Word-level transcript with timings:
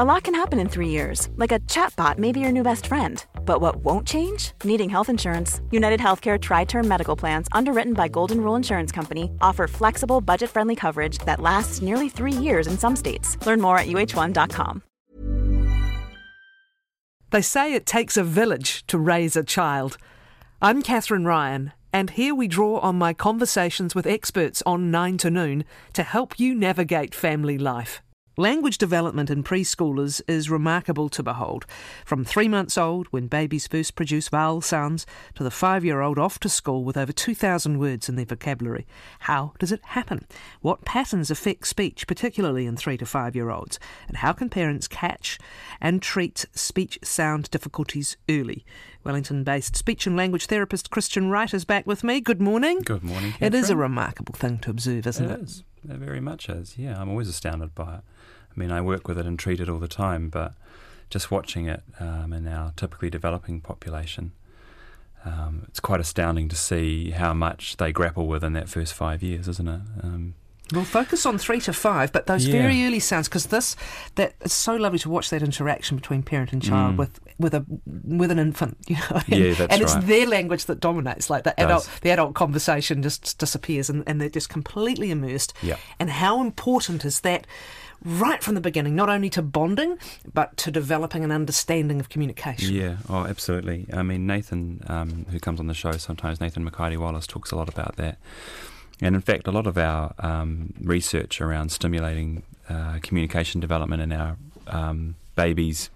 A 0.00 0.04
lot 0.04 0.22
can 0.22 0.34
happen 0.36 0.60
in 0.60 0.68
three 0.68 0.90
years, 0.90 1.28
like 1.34 1.50
a 1.50 1.58
chatbot 1.66 2.18
may 2.18 2.30
be 2.30 2.38
your 2.38 2.52
new 2.52 2.62
best 2.62 2.86
friend. 2.86 3.26
But 3.44 3.60
what 3.60 3.82
won't 3.82 4.06
change? 4.06 4.52
Needing 4.62 4.88
health 4.88 5.08
insurance. 5.08 5.60
United 5.72 5.98
Healthcare 5.98 6.40
Tri 6.40 6.66
Term 6.66 6.86
Medical 6.86 7.16
Plans, 7.16 7.48
underwritten 7.50 7.94
by 7.94 8.06
Golden 8.06 8.40
Rule 8.40 8.54
Insurance 8.54 8.92
Company, 8.92 9.32
offer 9.40 9.66
flexible, 9.66 10.20
budget 10.20 10.50
friendly 10.50 10.76
coverage 10.76 11.18
that 11.26 11.40
lasts 11.40 11.82
nearly 11.82 12.08
three 12.08 12.30
years 12.32 12.68
in 12.68 12.78
some 12.78 12.94
states. 12.94 13.44
Learn 13.44 13.60
more 13.60 13.76
at 13.76 13.88
uh1.com. 13.88 14.82
They 17.30 17.42
say 17.42 17.74
it 17.74 17.84
takes 17.84 18.16
a 18.16 18.22
village 18.22 18.86
to 18.86 19.00
raise 19.00 19.34
a 19.34 19.42
child. 19.42 19.98
I'm 20.62 20.80
Kathryn 20.80 21.26
Ryan, 21.26 21.72
and 21.92 22.10
here 22.10 22.36
we 22.36 22.46
draw 22.46 22.78
on 22.78 22.94
my 22.98 23.14
conversations 23.14 23.96
with 23.96 24.06
experts 24.06 24.62
on 24.64 24.92
9 24.92 25.18
to 25.18 25.30
noon 25.32 25.64
to 25.94 26.04
help 26.04 26.38
you 26.38 26.54
navigate 26.54 27.16
family 27.16 27.58
life. 27.58 28.00
Language 28.38 28.78
development 28.78 29.30
in 29.30 29.42
preschoolers 29.42 30.22
is 30.28 30.48
remarkable 30.48 31.08
to 31.08 31.24
behold. 31.24 31.66
From 32.04 32.24
three 32.24 32.46
months 32.46 32.78
old, 32.78 33.08
when 33.08 33.26
babies 33.26 33.66
first 33.66 33.96
produce 33.96 34.28
vowel 34.28 34.60
sounds, 34.60 35.06
to 35.34 35.42
the 35.42 35.50
five 35.50 35.84
year 35.84 36.02
old 36.02 36.20
off 36.20 36.38
to 36.38 36.48
school 36.48 36.84
with 36.84 36.96
over 36.96 37.10
2,000 37.10 37.80
words 37.80 38.08
in 38.08 38.14
their 38.14 38.24
vocabulary. 38.24 38.86
How 39.18 39.54
does 39.58 39.72
it 39.72 39.84
happen? 39.86 40.24
What 40.60 40.84
patterns 40.84 41.32
affect 41.32 41.66
speech, 41.66 42.06
particularly 42.06 42.64
in 42.66 42.76
three 42.76 42.96
to 42.98 43.06
five 43.06 43.34
year 43.34 43.50
olds? 43.50 43.80
And 44.06 44.18
how 44.18 44.32
can 44.32 44.48
parents 44.48 44.86
catch 44.86 45.40
and 45.80 46.00
treat 46.00 46.46
speech 46.54 47.00
sound 47.02 47.50
difficulties 47.50 48.18
early? 48.30 48.64
Wellington 49.02 49.42
based 49.42 49.74
speech 49.74 50.06
and 50.06 50.16
language 50.16 50.46
therapist 50.46 50.90
Christian 50.90 51.28
Wright 51.28 51.52
is 51.52 51.64
back 51.64 51.88
with 51.88 52.04
me. 52.04 52.20
Good 52.20 52.40
morning. 52.40 52.82
Good 52.84 53.02
morning. 53.02 53.34
It 53.40 53.52
is 53.52 53.68
a 53.68 53.76
remarkable 53.76 54.34
thing 54.34 54.58
to 54.58 54.70
observe, 54.70 55.08
isn't 55.08 55.28
it? 55.28 55.40
It 55.40 55.42
is. 55.42 55.64
It 55.90 55.96
very 55.98 56.20
much 56.20 56.48
is. 56.48 56.76
Yeah, 56.78 57.00
I'm 57.00 57.08
always 57.08 57.28
astounded 57.28 57.74
by 57.74 57.96
it. 57.96 58.00
I 58.50 58.60
mean, 58.60 58.70
I 58.70 58.80
work 58.80 59.08
with 59.08 59.18
it 59.18 59.26
and 59.26 59.38
treat 59.38 59.60
it 59.60 59.68
all 59.68 59.78
the 59.78 59.88
time, 59.88 60.28
but 60.28 60.54
just 61.10 61.30
watching 61.30 61.66
it 61.66 61.82
um, 62.00 62.32
in 62.32 62.46
our 62.46 62.72
typically 62.76 63.10
developing 63.10 63.60
population, 63.60 64.32
um, 65.24 65.64
it's 65.68 65.80
quite 65.80 66.00
astounding 66.00 66.48
to 66.48 66.56
see 66.56 67.10
how 67.10 67.32
much 67.32 67.76
they 67.76 67.92
grapple 67.92 68.26
with 68.26 68.44
in 68.44 68.52
that 68.52 68.68
first 68.68 68.94
five 68.94 69.22
years, 69.22 69.48
isn't 69.48 69.68
it? 69.68 69.80
Um, 70.02 70.34
We'll 70.72 70.84
focus 70.84 71.24
on 71.24 71.38
three 71.38 71.60
to 71.62 71.72
five, 71.72 72.12
but 72.12 72.26
those 72.26 72.46
Yeah. 72.46 72.52
very 72.60 72.84
early 72.84 73.00
sounds, 73.00 73.28
because 73.28 73.46
this 73.46 73.74
that 74.16 74.34
it's 74.42 74.54
so 74.54 74.74
lovely 74.76 74.98
to 75.00 75.08
watch 75.08 75.30
that 75.30 75.42
interaction 75.42 75.96
between 75.96 76.22
parent 76.22 76.52
and 76.52 76.62
child 76.62 76.94
Mm. 76.94 76.98
with 76.98 77.20
with 77.38 77.54
a 77.54 77.64
with 78.04 78.30
an 78.30 78.38
infant, 78.38 78.76
you 78.88 78.96
know, 78.96 79.20
and, 79.28 79.28
Yeah, 79.28 79.54
that's 79.54 79.72
and 79.72 79.82
it's 79.82 79.94
right. 79.94 80.06
their 80.06 80.26
language 80.26 80.64
that 80.66 80.80
dominates. 80.80 81.30
Like 81.30 81.44
the 81.44 81.54
Does. 81.56 81.64
adult, 81.66 81.90
the 82.02 82.10
adult 82.10 82.34
conversation 82.34 83.02
just 83.02 83.38
disappears, 83.38 83.88
and, 83.88 84.02
and 84.06 84.20
they're 84.20 84.28
just 84.28 84.48
completely 84.48 85.10
immersed. 85.10 85.54
Yeah. 85.62 85.76
And 85.98 86.10
how 86.10 86.40
important 86.42 87.04
is 87.04 87.20
that? 87.20 87.46
Right 88.04 88.44
from 88.44 88.54
the 88.54 88.60
beginning, 88.60 88.94
not 88.94 89.08
only 89.08 89.28
to 89.30 89.42
bonding, 89.42 89.98
but 90.32 90.56
to 90.58 90.70
developing 90.70 91.24
an 91.24 91.32
understanding 91.32 91.98
of 91.98 92.08
communication. 92.08 92.72
Yeah, 92.72 92.98
oh, 93.08 93.24
absolutely. 93.26 93.86
I 93.92 94.04
mean, 94.04 94.24
Nathan, 94.24 94.84
um, 94.86 95.26
who 95.32 95.40
comes 95.40 95.58
on 95.58 95.66
the 95.66 95.74
show 95.74 95.90
sometimes, 95.92 96.40
Nathan 96.40 96.64
Mikaere-Wallace, 96.70 97.26
talks 97.26 97.50
a 97.50 97.56
lot 97.56 97.68
about 97.68 97.96
that. 97.96 98.18
And 99.00 99.14
in 99.14 99.20
fact, 99.20 99.46
a 99.46 99.52
lot 99.52 99.66
of 99.66 99.78
our 99.78 100.12
um, 100.18 100.74
research 100.80 101.40
around 101.40 101.70
stimulating 101.70 102.42
uh, 102.68 102.98
communication 103.02 103.60
development 103.60 104.02
in 104.02 104.12
our 104.12 104.36
um, 104.66 105.14
babies 105.36 105.90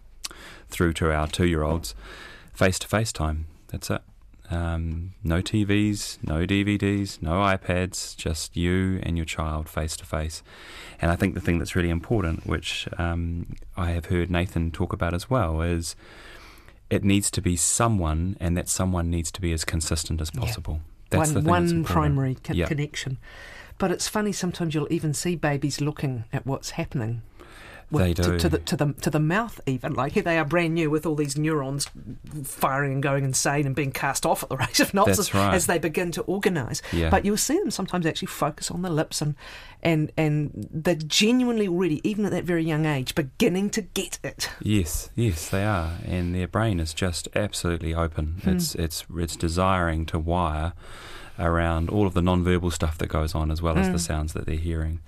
through 0.68 0.92
to 0.94 1.12
our 1.12 1.26
two 1.26 1.46
year 1.46 1.62
olds, 1.62 1.94
face 2.54 2.78
to 2.78 2.88
face 2.88 3.12
time. 3.12 3.46
That's 3.68 3.90
it. 3.90 4.02
Um, 4.50 5.14
no 5.24 5.40
TVs, 5.40 6.18
no 6.22 6.46
DVDs, 6.46 7.22
no 7.22 7.32
iPads, 7.32 8.14
just 8.16 8.54
you 8.56 9.00
and 9.02 9.16
your 9.16 9.24
child 9.24 9.68
face 9.68 9.96
to 9.96 10.04
face. 10.04 10.42
And 11.00 11.10
I 11.10 11.16
think 11.16 11.34
the 11.34 11.40
thing 11.40 11.58
that's 11.58 11.74
really 11.74 11.88
important, 11.90 12.46
which 12.46 12.86
um, 12.98 13.56
I 13.76 13.90
have 13.92 14.06
heard 14.06 14.30
Nathan 14.30 14.70
talk 14.70 14.92
about 14.92 15.14
as 15.14 15.30
well, 15.30 15.62
is 15.62 15.96
it 16.90 17.02
needs 17.02 17.30
to 17.30 17.40
be 17.40 17.56
someone, 17.56 18.36
and 18.40 18.54
that 18.56 18.68
someone 18.68 19.08
needs 19.10 19.30
to 19.32 19.40
be 19.40 19.52
as 19.52 19.64
consistent 19.64 20.20
as 20.20 20.30
Yeah. 20.66 20.72
That's 21.12 21.32
one 21.32 21.44
one 21.44 21.84
primary 21.84 22.34
co- 22.42 22.54
Yeah. 22.54 22.66
connection. 22.66 23.18
But 23.78 23.90
it's 23.90 24.08
funny 24.08 24.32
sometimes 24.32 24.74
you'll 24.74 24.92
even 24.92 25.12
see 25.14 25.34
babies 25.36 25.80
looking 25.80 26.24
at 26.32 26.46
what's 26.46 26.70
happening. 26.70 27.22
They 28.00 28.14
to, 28.14 28.22
do. 28.22 28.38
to 28.38 28.48
the 28.48 28.58
to 28.58 28.76
the 28.76 28.92
to 28.94 29.10
the 29.10 29.20
mouth 29.20 29.60
even 29.66 29.94
like 29.94 30.12
here 30.12 30.22
they 30.22 30.38
are 30.38 30.44
brand 30.44 30.74
new 30.74 30.90
with 30.90 31.04
all 31.04 31.14
these 31.14 31.36
neurons 31.36 31.88
firing 32.44 32.92
and 32.94 33.02
going 33.02 33.24
insane 33.24 33.66
and 33.66 33.74
being 33.74 33.92
cast 33.92 34.24
off 34.24 34.42
at 34.42 34.48
the 34.48 34.56
rate 34.62 34.80
of 34.80 34.94
knots 34.94 35.18
as, 35.18 35.34
right. 35.34 35.54
as 35.54 35.66
they 35.66 35.78
begin 35.78 36.10
to 36.12 36.22
organise. 36.22 36.82
Yeah. 36.92 37.10
But 37.10 37.24
you'll 37.24 37.36
see 37.36 37.58
them 37.58 37.70
sometimes 37.70 38.06
actually 38.06 38.26
focus 38.26 38.70
on 38.70 38.82
the 38.82 38.90
lips 38.90 39.20
and 39.20 39.34
and 39.82 40.12
and 40.16 40.68
they're 40.72 40.94
genuinely 40.94 41.68
already 41.68 42.00
even 42.08 42.24
at 42.24 42.30
that 42.30 42.44
very 42.44 42.64
young 42.64 42.86
age 42.86 43.14
beginning 43.14 43.70
to 43.70 43.82
get 43.82 44.18
it. 44.22 44.48
Yes, 44.60 45.10
yes, 45.14 45.48
they 45.48 45.64
are, 45.64 45.98
and 46.06 46.34
their 46.34 46.48
brain 46.48 46.80
is 46.80 46.94
just 46.94 47.28
absolutely 47.34 47.94
open. 47.94 48.40
Hmm. 48.42 48.50
It's 48.50 48.74
it's 48.74 49.04
it's 49.16 49.36
desiring 49.36 50.06
to 50.06 50.18
wire 50.18 50.72
around 51.38 51.90
all 51.90 52.06
of 52.06 52.14
the 52.14 52.22
non-verbal 52.22 52.70
stuff 52.70 52.98
that 52.98 53.08
goes 53.08 53.34
on, 53.34 53.50
as 53.50 53.60
well 53.62 53.76
as 53.78 53.90
the 53.90 53.98
sounds 53.98 54.32
that 54.34 54.46
they're 54.46 54.54
hearing. 54.56 55.00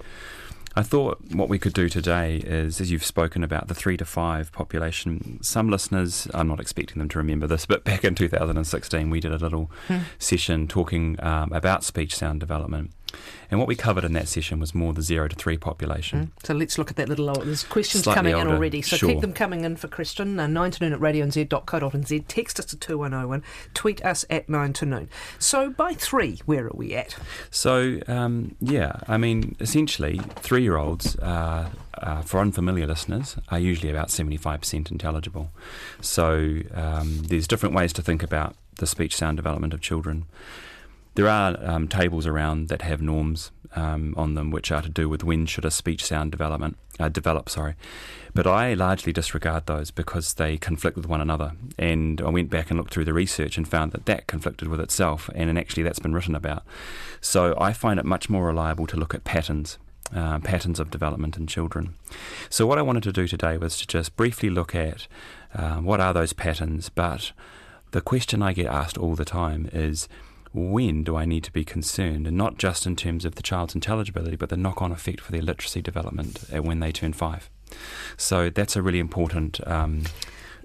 I 0.76 0.82
thought 0.82 1.20
what 1.32 1.48
we 1.48 1.58
could 1.60 1.72
do 1.72 1.88
today 1.88 2.38
is, 2.38 2.80
as 2.80 2.90
you've 2.90 3.04
spoken 3.04 3.44
about 3.44 3.68
the 3.68 3.74
three 3.74 3.96
to 3.96 4.04
five 4.04 4.50
population, 4.50 5.38
some 5.40 5.70
listeners, 5.70 6.26
I'm 6.34 6.48
not 6.48 6.58
expecting 6.58 6.98
them 6.98 7.08
to 7.10 7.18
remember 7.18 7.46
this, 7.46 7.64
but 7.64 7.84
back 7.84 8.04
in 8.04 8.14
2016 8.16 9.08
we 9.08 9.20
did 9.20 9.32
a 9.32 9.38
little 9.38 9.70
Hmm. 9.86 9.98
session 10.18 10.66
talking 10.66 11.16
um, 11.22 11.52
about 11.52 11.84
speech 11.84 12.14
sound 12.16 12.40
development. 12.40 12.90
And 13.50 13.60
what 13.60 13.68
we 13.68 13.74
covered 13.76 14.04
in 14.04 14.12
that 14.14 14.28
session 14.28 14.58
was 14.58 14.74
more 14.74 14.92
the 14.92 15.02
zero 15.02 15.28
to 15.28 15.36
three 15.36 15.56
population. 15.56 16.32
So 16.42 16.54
let's 16.54 16.78
look 16.78 16.90
at 16.90 16.96
that 16.96 17.08
little. 17.08 17.32
There's 17.32 17.62
questions 17.64 18.04
Slightly 18.04 18.32
coming 18.32 18.38
in 18.38 18.48
already, 18.48 18.82
so 18.82 18.96
sure. 18.96 19.08
keep 19.08 19.20
them 19.20 19.32
coming 19.32 19.64
in 19.64 19.76
for 19.76 19.88
Christian. 19.88 20.38
Uh, 20.40 20.46
9 20.46 20.70
to 20.72 20.84
noon 20.84 20.92
at 20.92 21.00
radionz.co.nz. 21.00 22.24
Text 22.28 22.58
us 22.58 22.66
to 22.66 22.76
2101. 22.76 23.42
Tweet 23.74 24.04
us 24.04 24.24
at 24.30 24.48
9 24.48 24.72
to 24.74 24.86
noon. 24.86 25.08
So 25.38 25.70
by 25.70 25.94
three, 25.94 26.40
where 26.46 26.66
are 26.66 26.72
we 26.74 26.94
at? 26.94 27.16
So, 27.50 28.00
um, 28.08 28.56
yeah, 28.60 29.00
I 29.08 29.16
mean, 29.16 29.56
essentially, 29.60 30.20
three 30.36 30.62
year 30.62 30.76
olds, 30.76 31.16
uh, 31.16 31.70
uh, 31.98 32.22
for 32.22 32.40
unfamiliar 32.40 32.86
listeners, 32.86 33.36
are 33.50 33.58
usually 33.58 33.90
about 33.90 34.08
75% 34.08 34.90
intelligible. 34.90 35.50
So, 36.00 36.60
um, 36.74 37.22
there's 37.24 37.46
different 37.46 37.74
ways 37.74 37.92
to 37.94 38.02
think 38.02 38.22
about 38.22 38.56
the 38.76 38.86
speech 38.86 39.14
sound 39.16 39.36
development 39.36 39.72
of 39.72 39.80
children. 39.80 40.26
There 41.14 41.28
are 41.28 41.56
um, 41.64 41.88
tables 41.88 42.26
around 42.26 42.68
that 42.68 42.82
have 42.82 43.00
norms 43.00 43.52
um, 43.76 44.14
on 44.16 44.34
them, 44.34 44.50
which 44.50 44.70
are 44.72 44.82
to 44.82 44.88
do 44.88 45.08
with 45.08 45.24
when 45.24 45.46
should 45.46 45.64
a 45.64 45.70
speech 45.70 46.04
sound 46.04 46.30
development 46.30 46.76
uh, 46.98 47.08
develop. 47.08 47.48
Sorry, 47.48 47.74
but 48.34 48.46
I 48.46 48.74
largely 48.74 49.12
disregard 49.12 49.66
those 49.66 49.90
because 49.90 50.34
they 50.34 50.56
conflict 50.56 50.96
with 50.96 51.06
one 51.06 51.20
another. 51.20 51.52
And 51.78 52.20
I 52.20 52.30
went 52.30 52.50
back 52.50 52.70
and 52.70 52.78
looked 52.78 52.92
through 52.92 53.04
the 53.04 53.12
research 53.12 53.56
and 53.56 53.66
found 53.66 53.92
that 53.92 54.06
that 54.06 54.26
conflicted 54.26 54.68
with 54.68 54.80
itself, 54.80 55.30
and, 55.34 55.48
and 55.48 55.58
actually 55.58 55.82
that's 55.84 55.98
been 55.98 56.14
written 56.14 56.34
about. 56.34 56.64
So 57.20 57.54
I 57.58 57.72
find 57.72 57.98
it 57.98 58.04
much 58.04 58.28
more 58.28 58.46
reliable 58.46 58.86
to 58.88 58.96
look 58.96 59.14
at 59.14 59.24
patterns. 59.24 59.78
Uh, 60.14 60.38
patterns 60.38 60.78
of 60.78 60.90
development 60.90 61.38
in 61.38 61.46
children. 61.46 61.94
So, 62.50 62.66
what 62.66 62.78
I 62.78 62.82
wanted 62.82 63.02
to 63.04 63.12
do 63.12 63.26
today 63.26 63.56
was 63.56 63.78
to 63.78 63.86
just 63.86 64.14
briefly 64.16 64.50
look 64.50 64.74
at 64.74 65.08
um, 65.54 65.86
what 65.86 65.98
are 65.98 66.12
those 66.12 66.34
patterns, 66.34 66.90
but 66.90 67.32
the 67.92 68.02
question 68.02 68.42
I 68.42 68.52
get 68.52 68.66
asked 68.66 68.98
all 68.98 69.14
the 69.14 69.24
time 69.24 69.68
is 69.72 70.06
when 70.54 71.02
do 71.02 71.16
I 71.16 71.24
need 71.24 71.42
to 71.44 71.52
be 71.52 71.64
concerned, 71.64 72.26
and 72.26 72.36
not 72.36 72.56
just 72.58 72.86
in 72.86 72.94
terms 72.96 73.24
of 73.24 73.34
the 73.34 73.42
child's 73.42 73.74
intelligibility, 73.74 74.36
but 74.36 74.48
the 74.48 74.56
knock 74.56 74.80
on 74.80 74.92
effect 74.92 75.20
for 75.20 75.32
their 75.32 75.42
literacy 75.42 75.82
development 75.82 76.44
uh, 76.54 76.62
when 76.62 76.80
they 76.80 76.92
turn 76.92 77.12
five. 77.12 77.50
So 78.16 78.48
that's 78.50 78.76
a 78.76 78.82
really 78.82 79.00
important 79.00 79.66
um, 79.66 80.04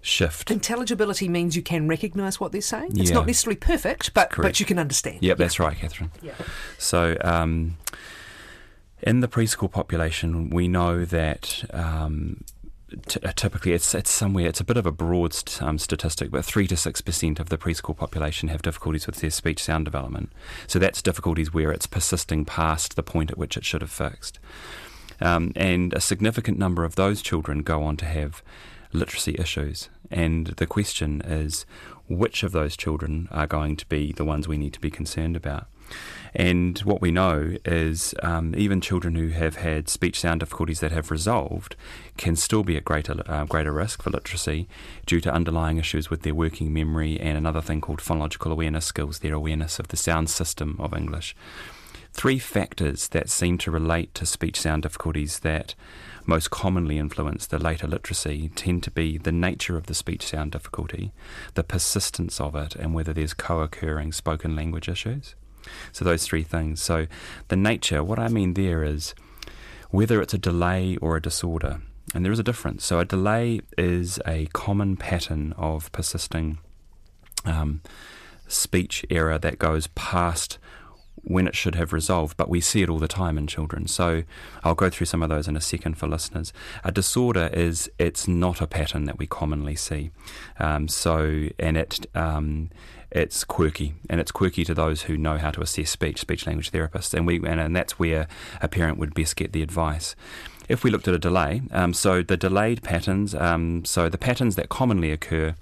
shift. 0.01 0.51
Intelligibility 0.51 1.27
means 1.27 1.55
you 1.55 1.63
can 1.63 1.87
recognise 1.87 2.39
what 2.39 2.51
they're 2.51 2.61
saying. 2.61 2.91
It's 2.97 3.09
Yeah. 3.09 3.15
not 3.15 3.25
necessarily 3.27 3.57
perfect, 3.57 4.13
but, 4.13 4.31
but 4.37 4.59
you 4.59 4.65
can 4.65 4.77
understand. 4.77 5.17
Yep, 5.21 5.37
that's 5.37 5.59
right, 5.59 5.75
Kathryn. 5.75 6.11
Yeah. 6.21 6.33
So, 6.77 7.17
um, 7.21 7.77
in 9.01 9.21
the 9.21 9.27
preschool 9.27 9.71
population, 9.71 10.49
we 10.49 10.67
know 10.67 11.05
that 11.05 11.63
um, 11.73 12.43
t- 13.07 13.19
uh, 13.23 13.31
typically 13.35 13.73
it's 13.73 13.93
it's 13.93 14.11
somewhere 14.11 14.47
it's 14.47 14.59
a 14.59 14.65
bit 14.65 14.77
of 14.77 14.85
a 14.85 14.91
broad 14.91 15.33
st- 15.33 15.61
um, 15.61 15.77
statistic, 15.77 16.31
but 16.31 16.45
three 16.45 16.67
to 16.67 16.77
six 16.77 17.01
percent 17.01 17.39
of 17.39 17.49
the 17.49 17.57
preschool 17.57 17.95
population 17.95 18.49
have 18.49 18.61
difficulties 18.61 19.07
with 19.07 19.17
their 19.17 19.29
speech 19.29 19.63
sound 19.63 19.85
development. 19.85 20.31
So 20.67 20.79
that's 20.79 21.01
difficulties 21.01 21.53
where 21.53 21.71
it's 21.71 21.87
persisting 21.87 22.45
past 22.45 22.95
the 22.95 23.03
point 23.03 23.31
at 23.31 23.37
which 23.37 23.57
it 23.57 23.65
should 23.65 23.81
have 23.81 23.91
fixed. 23.91 24.39
Um, 25.21 25.51
and 25.55 25.93
a 25.93 26.01
significant 26.01 26.57
number 26.57 26.85
of 26.85 26.95
those 26.95 27.21
children 27.21 27.61
go 27.63 27.83
on 27.83 27.97
to 27.97 28.05
have 28.05 28.41
literacy 28.93 29.35
issues. 29.37 29.89
And 30.09 30.47
the 30.47 30.65
question 30.65 31.21
is, 31.21 31.65
which 32.07 32.41
of 32.41 32.51
those 32.51 32.75
children 32.75 33.27
are 33.31 33.47
going 33.47 33.75
to 33.77 33.85
be 33.87 34.11
the 34.11 34.25
ones 34.25 34.47
we 34.47 34.57
need 34.57 34.73
to 34.73 34.79
be 34.79 34.89
concerned 34.89 35.35
about? 35.35 35.67
And 36.33 36.77
what 36.79 37.01
we 37.01 37.11
know 37.11 37.55
is 37.65 38.13
um, 38.21 38.53
even 38.55 38.81
children 38.81 39.15
who 39.15 39.29
have 39.29 39.55
had 39.55 39.89
speech 39.89 40.19
sound 40.19 40.41
difficulties 40.41 40.79
that 40.79 40.91
have 40.91 41.11
resolved 41.11 41.75
can 42.17 42.35
still 42.35 42.63
be 42.63 42.77
at 42.77 42.85
greater 42.85 43.23
uh, 43.25 43.45
greater 43.45 43.71
risk 43.71 44.03
for 44.03 44.11
literacy 44.11 44.67
due 45.05 45.21
to 45.21 45.33
underlying 45.33 45.77
issues 45.77 46.09
with 46.09 46.21
their 46.21 46.35
working 46.35 46.71
memory 46.71 47.19
and 47.19 47.37
another 47.37 47.61
thing 47.61 47.81
called 47.81 47.99
phonological 47.99 48.51
awareness 48.51 48.85
skills, 48.85 49.19
their 49.19 49.33
awareness 49.33 49.79
of 49.79 49.87
the 49.87 49.97
sound 49.97 50.29
system 50.29 50.75
of 50.79 50.93
English. 50.93 51.35
three 52.11 52.39
factors 52.39 53.07
that 53.09 53.29
seem 53.29 53.57
to 53.57 53.71
relate 53.71 54.13
to 54.15 54.25
speech 54.25 54.59
sound 54.59 54.81
difficulties 54.83 55.39
that 55.39 55.75
most 56.25 56.49
commonly 56.49 56.97
influence 56.97 57.45
the 57.47 57.59
later 57.59 57.87
literacy 57.87 58.49
tend 58.55 58.83
to 58.83 58.91
be 58.91 59.17
the 59.17 59.31
nature 59.31 59.77
of 59.77 59.85
the 59.85 59.93
speech 59.93 60.25
sound 60.25 60.51
difficulty, 60.51 61.11
the 61.53 61.63
persistence 61.63 62.41
of 62.41 62.55
it, 62.55 62.75
and 62.75 62.93
whether 62.93 63.13
there's 63.13 63.33
co 63.33 63.61
occurring 63.61 64.11
spoken 64.11 64.55
language 64.55 64.89
issues. 64.89 65.35
So, 65.91 66.05
those 66.05 66.25
three 66.25 66.43
things. 66.43 66.81
So, 66.81 67.07
the 67.47 67.55
nature, 67.55 68.03
what 68.03 68.19
I 68.19 68.27
mean 68.27 68.53
there 68.53 68.83
is 68.83 69.13
whether 69.89 70.21
it's 70.21 70.33
a 70.33 70.37
delay 70.37 70.97
or 70.97 71.15
a 71.15 71.21
disorder. 71.21 71.81
And 72.13 72.25
there 72.25 72.31
is 72.31 72.39
a 72.39 72.43
difference. 72.43 72.85
So, 72.85 72.99
a 72.99 73.05
delay 73.05 73.61
is 73.77 74.19
a 74.25 74.47
common 74.47 74.97
pattern 74.97 75.53
of 75.57 75.91
persisting 75.91 76.59
um, 77.45 77.81
speech 78.47 79.05
error 79.09 79.37
that 79.39 79.59
goes 79.59 79.87
past 79.87 80.57
when 81.23 81.47
it 81.47 81.55
should 81.55 81.75
have 81.75 81.93
resolved, 81.93 82.37
but 82.37 82.49
we 82.49 82.61
see 82.61 82.81
it 82.81 82.89
all 82.89 82.99
the 82.99 83.07
time 83.07 83.37
in 83.37 83.47
children. 83.47 83.87
So 83.87 84.23
I'll 84.63 84.75
go 84.75 84.89
through 84.89 85.05
some 85.05 85.23
of 85.23 85.29
those 85.29 85.47
in 85.47 85.55
a 85.55 85.61
second 85.61 85.97
for 85.97 86.07
listeners. 86.07 86.53
A 86.83 86.91
disorder 86.91 87.49
is 87.53 87.89
it's 87.97 88.27
not 88.27 88.61
a 88.61 88.67
pattern 88.67 89.05
that 89.05 89.17
we 89.17 89.27
commonly 89.27 89.75
see. 89.75 90.11
Um, 90.59 90.87
so 90.87 91.47
and 91.59 91.77
it 91.77 92.05
um, 92.15 92.69
it's 93.11 93.43
quirky, 93.43 93.95
and 94.09 94.21
it's 94.21 94.31
quirky 94.31 94.63
to 94.65 94.73
those 94.73 95.03
who 95.03 95.17
know 95.17 95.37
how 95.37 95.49
to 95.51 95.61
assess 95.61 95.89
speech, 95.89 96.19
speech 96.19 96.45
language 96.45 96.71
therapists, 96.71 97.13
and 97.13 97.25
we 97.25 97.37
and, 97.37 97.59
and 97.59 97.75
that's 97.75 97.97
where 97.97 98.27
a 98.61 98.67
parent 98.67 98.97
would 98.97 99.13
best 99.13 99.35
get 99.35 99.51
the 99.51 99.63
advice. 99.63 100.15
If 100.67 100.83
we 100.83 100.91
looked 100.91 101.07
at 101.07 101.15
a 101.15 101.19
delay, 101.19 101.63
um, 101.71 101.95
so 101.95 102.21
the 102.21 102.37
delayed 102.37 102.83
patterns, 102.83 103.33
um, 103.33 103.83
so 103.85 104.07
the 104.07 104.19
patterns 104.19 104.55
that 104.55 104.69
commonly 104.69 105.11
occur 105.11 105.55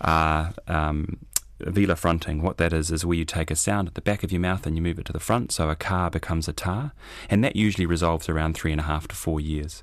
are 0.00 0.52
um, 0.66 1.18
velar 1.60 1.96
fronting. 1.96 2.42
What 2.42 2.56
that 2.58 2.72
is 2.72 2.90
is 2.90 3.04
where 3.04 3.16
you 3.16 3.24
take 3.24 3.50
a 3.50 3.56
sound 3.56 3.88
at 3.88 3.94
the 3.94 4.00
back 4.00 4.22
of 4.22 4.32
your 4.32 4.40
mouth 4.40 4.66
and 4.66 4.76
you 4.76 4.82
move 4.82 4.98
it 4.98 5.06
to 5.06 5.12
the 5.12 5.20
front, 5.20 5.52
so 5.52 5.68
a 5.68 5.76
car 5.76 6.10
becomes 6.10 6.48
a 6.48 6.52
tar, 6.52 6.92
and 7.28 7.42
that 7.44 7.56
usually 7.56 7.86
resolves 7.86 8.28
around 8.28 8.54
three 8.54 8.72
and 8.72 8.80
a 8.80 8.84
half 8.84 9.08
to 9.08 9.16
four 9.16 9.40
years. 9.40 9.82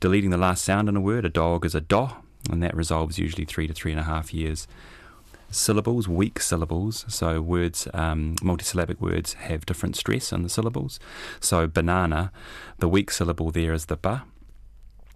Deleting 0.00 0.30
the 0.30 0.36
last 0.36 0.64
sound 0.64 0.88
in 0.88 0.96
a 0.96 1.00
word, 1.00 1.24
a 1.24 1.28
dog 1.28 1.64
is 1.64 1.74
a 1.74 1.80
do, 1.80 2.08
and 2.50 2.62
that 2.62 2.76
resolves 2.76 3.18
usually 3.18 3.44
three 3.44 3.66
to 3.66 3.74
three 3.74 3.92
and 3.92 4.00
a 4.00 4.04
half 4.04 4.32
years 4.32 4.68
syllables, 5.50 6.08
weak 6.08 6.40
syllables. 6.40 7.04
So 7.08 7.40
words, 7.40 7.88
um, 7.94 8.36
multisyllabic 8.36 9.00
words 9.00 9.34
have 9.34 9.66
different 9.66 9.96
stress 9.96 10.32
on 10.32 10.42
the 10.42 10.48
syllables. 10.48 11.00
So 11.40 11.66
banana, 11.66 12.32
the 12.78 12.88
weak 12.88 13.10
syllable 13.10 13.50
there 13.50 13.72
is 13.72 13.86
the 13.86 13.96
ba. 13.96 14.24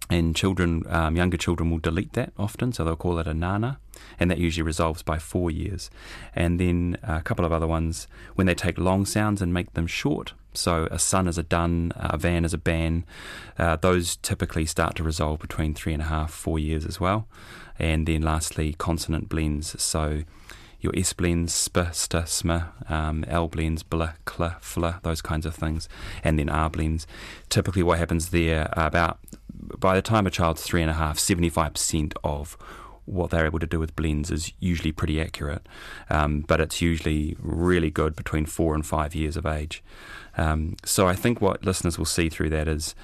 And 0.09 0.35
children, 0.35 0.83
um, 0.89 1.15
younger 1.15 1.37
children 1.37 1.71
will 1.71 1.79
delete 1.79 2.13
that 2.13 2.33
often, 2.37 2.73
so 2.73 2.83
they'll 2.83 2.95
call 2.95 3.19
it 3.19 3.27
a 3.27 3.33
nana, 3.33 3.79
and 4.19 4.29
that 4.29 4.37
usually 4.37 4.61
resolves 4.61 5.01
by 5.01 5.17
four 5.17 5.49
years. 5.49 5.89
And 6.35 6.59
then 6.59 6.97
a 7.03 7.21
couple 7.21 7.45
of 7.45 7.53
other 7.53 7.67
ones, 7.67 8.07
when 8.35 8.45
they 8.45 8.53
take 8.53 8.77
long 8.77 9.05
sounds 9.05 9.41
and 9.41 9.53
make 9.53 9.73
them 9.73 9.87
short, 9.87 10.33
so 10.53 10.87
a 10.91 10.99
sun 10.99 11.27
is 11.27 11.37
a 11.37 11.43
dun, 11.43 11.93
a 11.95 12.17
van 12.17 12.45
is 12.45 12.53
a 12.53 12.57
ban, 12.57 13.05
uh, 13.57 13.77
those 13.77 14.17
typically 14.17 14.65
start 14.65 14.95
to 14.95 15.03
resolve 15.03 15.39
between 15.39 15.73
three 15.73 15.93
and 15.93 16.01
a 16.01 16.05
half, 16.05 16.31
four 16.31 16.59
years 16.59 16.85
as 16.85 16.99
well. 16.99 17.27
And 17.79 18.05
then 18.05 18.21
lastly, 18.21 18.73
consonant 18.73 19.29
blends. 19.29 19.81
So 19.81 20.23
your 20.79 20.93
S 20.95 21.13
blends, 21.13 21.53
sp, 21.55 21.89
st, 21.91 22.27
sm, 22.27 22.51
um, 22.89 23.25
L 23.27 23.47
blends, 23.47 23.83
bl, 23.83 24.03
cl, 24.29 24.55
fl, 24.59 24.85
those 25.01 25.21
kinds 25.21 25.45
of 25.45 25.55
things, 25.55 25.89
and 26.23 26.37
then 26.37 26.49
R 26.49 26.69
blends. 26.69 27.07
Typically, 27.49 27.83
what 27.83 27.97
happens 27.97 28.29
there 28.29 28.69
about 28.73 29.17
by 29.79 29.95
the 29.95 30.01
time 30.01 30.27
a 30.27 30.31
child's 30.31 30.63
three 30.63 30.81
and 30.81 30.91
a 30.91 30.95
half, 30.95 31.17
75% 31.17 32.13
of 32.23 32.57
what 33.05 33.31
they're 33.31 33.45
able 33.45 33.59
to 33.59 33.67
do 33.67 33.79
with 33.79 33.95
blends 33.95 34.31
is 34.31 34.53
usually 34.59 34.91
pretty 34.91 35.19
accurate, 35.19 35.67
um, 36.09 36.41
but 36.41 36.61
it's 36.61 36.81
usually 36.81 37.35
really 37.39 37.91
good 37.91 38.15
between 38.15 38.45
four 38.45 38.73
and 38.75 38.85
five 38.85 39.13
years 39.13 39.35
of 39.35 39.45
age. 39.45 39.83
Um, 40.37 40.77
so 40.85 41.07
I 41.07 41.15
think 41.15 41.41
what 41.41 41.65
listeners 41.65 41.97
will 41.97 42.05
see 42.05 42.29
through 42.29 42.49
that 42.51 42.67
is 42.67 42.95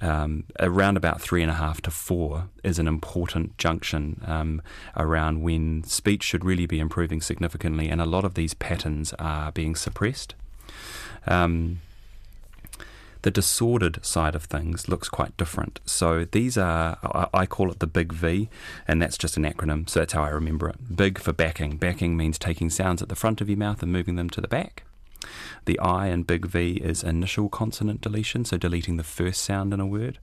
um, 0.00 0.44
around 0.60 0.96
about 0.96 1.20
three 1.20 1.42
and 1.42 1.50
a 1.50 1.54
half 1.54 1.80
to 1.82 1.90
four 1.90 2.48
is 2.62 2.78
an 2.78 2.86
important 2.86 3.58
junction 3.58 4.22
um, 4.24 4.62
around 4.96 5.42
when 5.42 5.82
speech 5.82 6.22
should 6.22 6.44
really 6.44 6.66
be 6.66 6.78
improving 6.78 7.20
significantly, 7.20 7.88
and 7.88 8.00
a 8.00 8.06
lot 8.06 8.24
of 8.24 8.34
these 8.34 8.54
patterns 8.54 9.12
are 9.18 9.50
being 9.50 9.74
suppressed. 9.74 10.34
Um, 11.26 11.80
the 13.22 13.30
disordered 13.30 14.04
side 14.04 14.34
of 14.34 14.44
things 14.44 14.88
looks 14.88 15.08
quite 15.08 15.36
different. 15.36 15.80
So 15.84 16.24
these 16.24 16.56
are, 16.56 16.98
I 17.34 17.46
call 17.46 17.70
it 17.70 17.80
the 17.80 17.86
big 17.86 18.12
V, 18.12 18.48
and 18.86 19.00
that's 19.00 19.18
just 19.18 19.36
an 19.36 19.44
acronym, 19.44 19.88
so 19.88 20.00
that's 20.00 20.12
how 20.12 20.22
I 20.22 20.30
remember 20.30 20.68
it. 20.68 20.96
Big 20.96 21.18
for 21.18 21.32
backing. 21.32 21.76
Backing 21.76 22.16
means 22.16 22.38
taking 22.38 22.70
sounds 22.70 23.02
at 23.02 23.08
the 23.08 23.16
front 23.16 23.40
of 23.40 23.48
your 23.48 23.58
mouth 23.58 23.82
and 23.82 23.92
moving 23.92 24.16
them 24.16 24.30
to 24.30 24.40
the 24.40 24.48
back. 24.48 24.84
The 25.66 25.78
I 25.78 26.08
in 26.08 26.22
big 26.22 26.46
V 26.46 26.74
is 26.76 27.02
initial 27.02 27.48
consonant 27.48 28.00
deletion, 28.00 28.44
so 28.44 28.56
deleting 28.56 28.96
the 28.96 29.04
first 29.04 29.42
sound 29.42 29.74
in 29.74 29.80
a 29.80 29.86
word. 29.86 30.18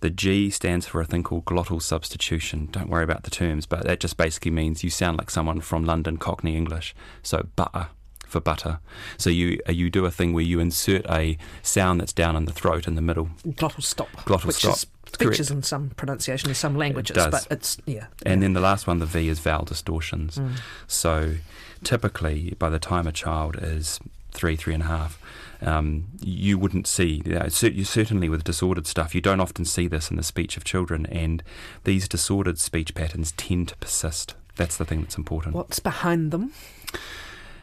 The 0.00 0.10
G 0.10 0.50
stands 0.50 0.86
for 0.86 1.00
a 1.00 1.06
thing 1.06 1.22
called 1.22 1.44
glottal 1.44 1.80
substitution. 1.80 2.68
Don't 2.70 2.88
worry 2.88 3.04
about 3.04 3.24
the 3.24 3.30
terms, 3.30 3.66
but 3.66 3.84
that 3.84 4.00
just 4.00 4.16
basically 4.16 4.50
means 4.50 4.84
you 4.84 4.90
sound 4.90 5.18
like 5.18 5.30
someone 5.30 5.60
from 5.60 5.84
London 5.84 6.16
Cockney 6.16 6.56
English. 6.56 6.94
So 7.22 7.48
butter 7.56 7.88
for 8.30 8.40
butter. 8.40 8.80
So 9.16 9.28
you 9.30 9.60
uh, 9.68 9.72
you 9.72 9.90
do 9.90 10.06
a 10.06 10.10
thing 10.10 10.32
where 10.32 10.44
you 10.44 10.60
insert 10.60 11.04
a 11.10 11.36
sound 11.62 12.00
that's 12.00 12.12
down 12.12 12.36
in 12.36 12.44
the 12.46 12.52
throat 12.52 12.86
in 12.86 12.94
the 12.94 13.02
middle. 13.02 13.30
Glottal 13.46 13.82
stop. 13.82 14.10
Glottal 14.24 14.46
which 14.46 14.56
stop. 14.56 14.76
Is 14.76 14.86
features 15.18 15.50
in 15.50 15.62
some 15.62 15.90
pronunciation 15.90 16.48
in 16.48 16.54
some 16.54 16.76
languages, 16.76 17.16
it 17.16 17.30
but 17.30 17.46
it's 17.50 17.78
yeah. 17.86 18.06
And 18.24 18.42
then 18.42 18.52
the 18.52 18.60
last 18.60 18.86
one, 18.86 18.98
the 18.98 19.06
V, 19.06 19.28
is 19.28 19.40
vowel 19.40 19.64
distortions. 19.64 20.36
Mm. 20.36 20.60
So 20.86 21.36
typically, 21.82 22.54
by 22.58 22.70
the 22.70 22.78
time 22.78 23.06
a 23.06 23.12
child 23.12 23.56
is 23.60 24.00
three, 24.32 24.56
three 24.56 24.74
and 24.74 24.84
a 24.84 24.86
half, 24.86 25.20
um, 25.60 26.06
you 26.20 26.58
wouldn't 26.58 26.86
see. 26.86 27.22
You, 27.24 27.32
know, 27.32 27.48
you 27.62 27.84
certainly 27.84 28.28
with 28.28 28.44
disordered 28.44 28.86
stuff, 28.86 29.14
you 29.14 29.20
don't 29.20 29.40
often 29.40 29.64
see 29.64 29.88
this 29.88 30.10
in 30.10 30.16
the 30.16 30.22
speech 30.22 30.56
of 30.56 30.64
children, 30.64 31.06
and 31.06 31.42
these 31.84 32.08
disordered 32.08 32.58
speech 32.58 32.94
patterns 32.94 33.32
tend 33.32 33.68
to 33.68 33.76
persist. 33.76 34.34
That's 34.56 34.76
the 34.76 34.84
thing 34.84 35.02
that's 35.02 35.16
important. 35.16 35.54
What's 35.54 35.78
behind 35.78 36.32
them? 36.32 36.52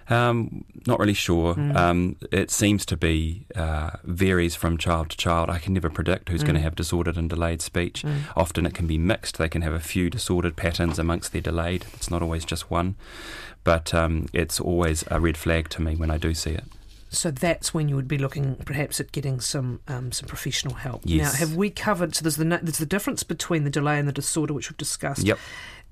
Um, 0.09 0.63
not 0.86 1.00
really 1.00 1.13
sure. 1.13 1.56
Mm. 1.56 1.75
Um, 1.75 2.15
it 2.31 2.50
seems 2.50 2.86
to 2.86 2.95
be 2.98 3.45
uh, 3.56 3.92
varies 4.04 4.56
from 4.56 4.77
child 4.77 5.09
to 5.09 5.18
child. 5.18 5.50
I 5.50 5.59
can 5.59 5.74
never 5.74 5.89
predict 5.89 6.30
who's 6.30 6.42
Mm. 6.44 6.45
going 6.48 6.56
to 6.56 6.62
have 6.62 6.75
disordered 6.75 7.18
and 7.18 7.30
delayed 7.30 7.62
speech. 7.62 8.04
Mm. 8.04 8.21
Often 8.36 8.65
it 8.68 8.74
can 8.74 8.88
be 8.88 8.98
mixed. 8.98 9.38
They 9.38 9.50
can 9.50 9.62
have 9.63 9.74
a 9.74 9.80
few 9.80 10.09
disordered 10.09 10.56
patterns 10.56 10.98
amongst 10.98 11.33
their 11.33 11.42
delayed. 11.42 11.86
It's 11.94 12.09
not 12.09 12.21
always 12.21 12.45
just 12.45 12.71
one, 12.71 12.95
but 13.65 13.94
um, 13.94 14.27
it's 14.33 14.59
always 14.62 15.04
a 15.12 15.19
red 15.19 15.36
flag 15.38 15.68
to 15.69 15.81
me 15.81 15.95
when 15.95 16.10
I 16.10 16.18
do 16.18 16.33
see 16.33 16.51
it. 16.51 16.63
So 17.10 17.31
that's 17.31 17.74
when 17.74 17.88
you 17.88 17.95
would 17.95 18.07
be 18.07 18.18
looking 18.18 18.56
perhaps 18.65 19.00
at 19.00 19.13
getting 19.13 19.39
some 19.39 19.80
um, 19.88 20.12
some 20.12 20.27
professional 20.27 20.74
help. 20.75 21.01
Yes. 21.06 21.33
Now, 21.33 21.39
have 21.39 21.56
we 21.56 21.69
covered? 21.69 22.15
So 22.15 22.24
there's 22.24 22.36
the 22.36 22.43
there's 22.43 22.79
the 22.79 22.86
difference 22.86 23.24
between 23.24 23.63
the 23.63 23.70
delay 23.70 23.98
and 23.98 24.08
the 24.08 24.12
disorder, 24.13 24.53
which 24.53 24.70
we've 24.70 24.77
discussed. 24.77 25.24
Yep. 25.24 25.39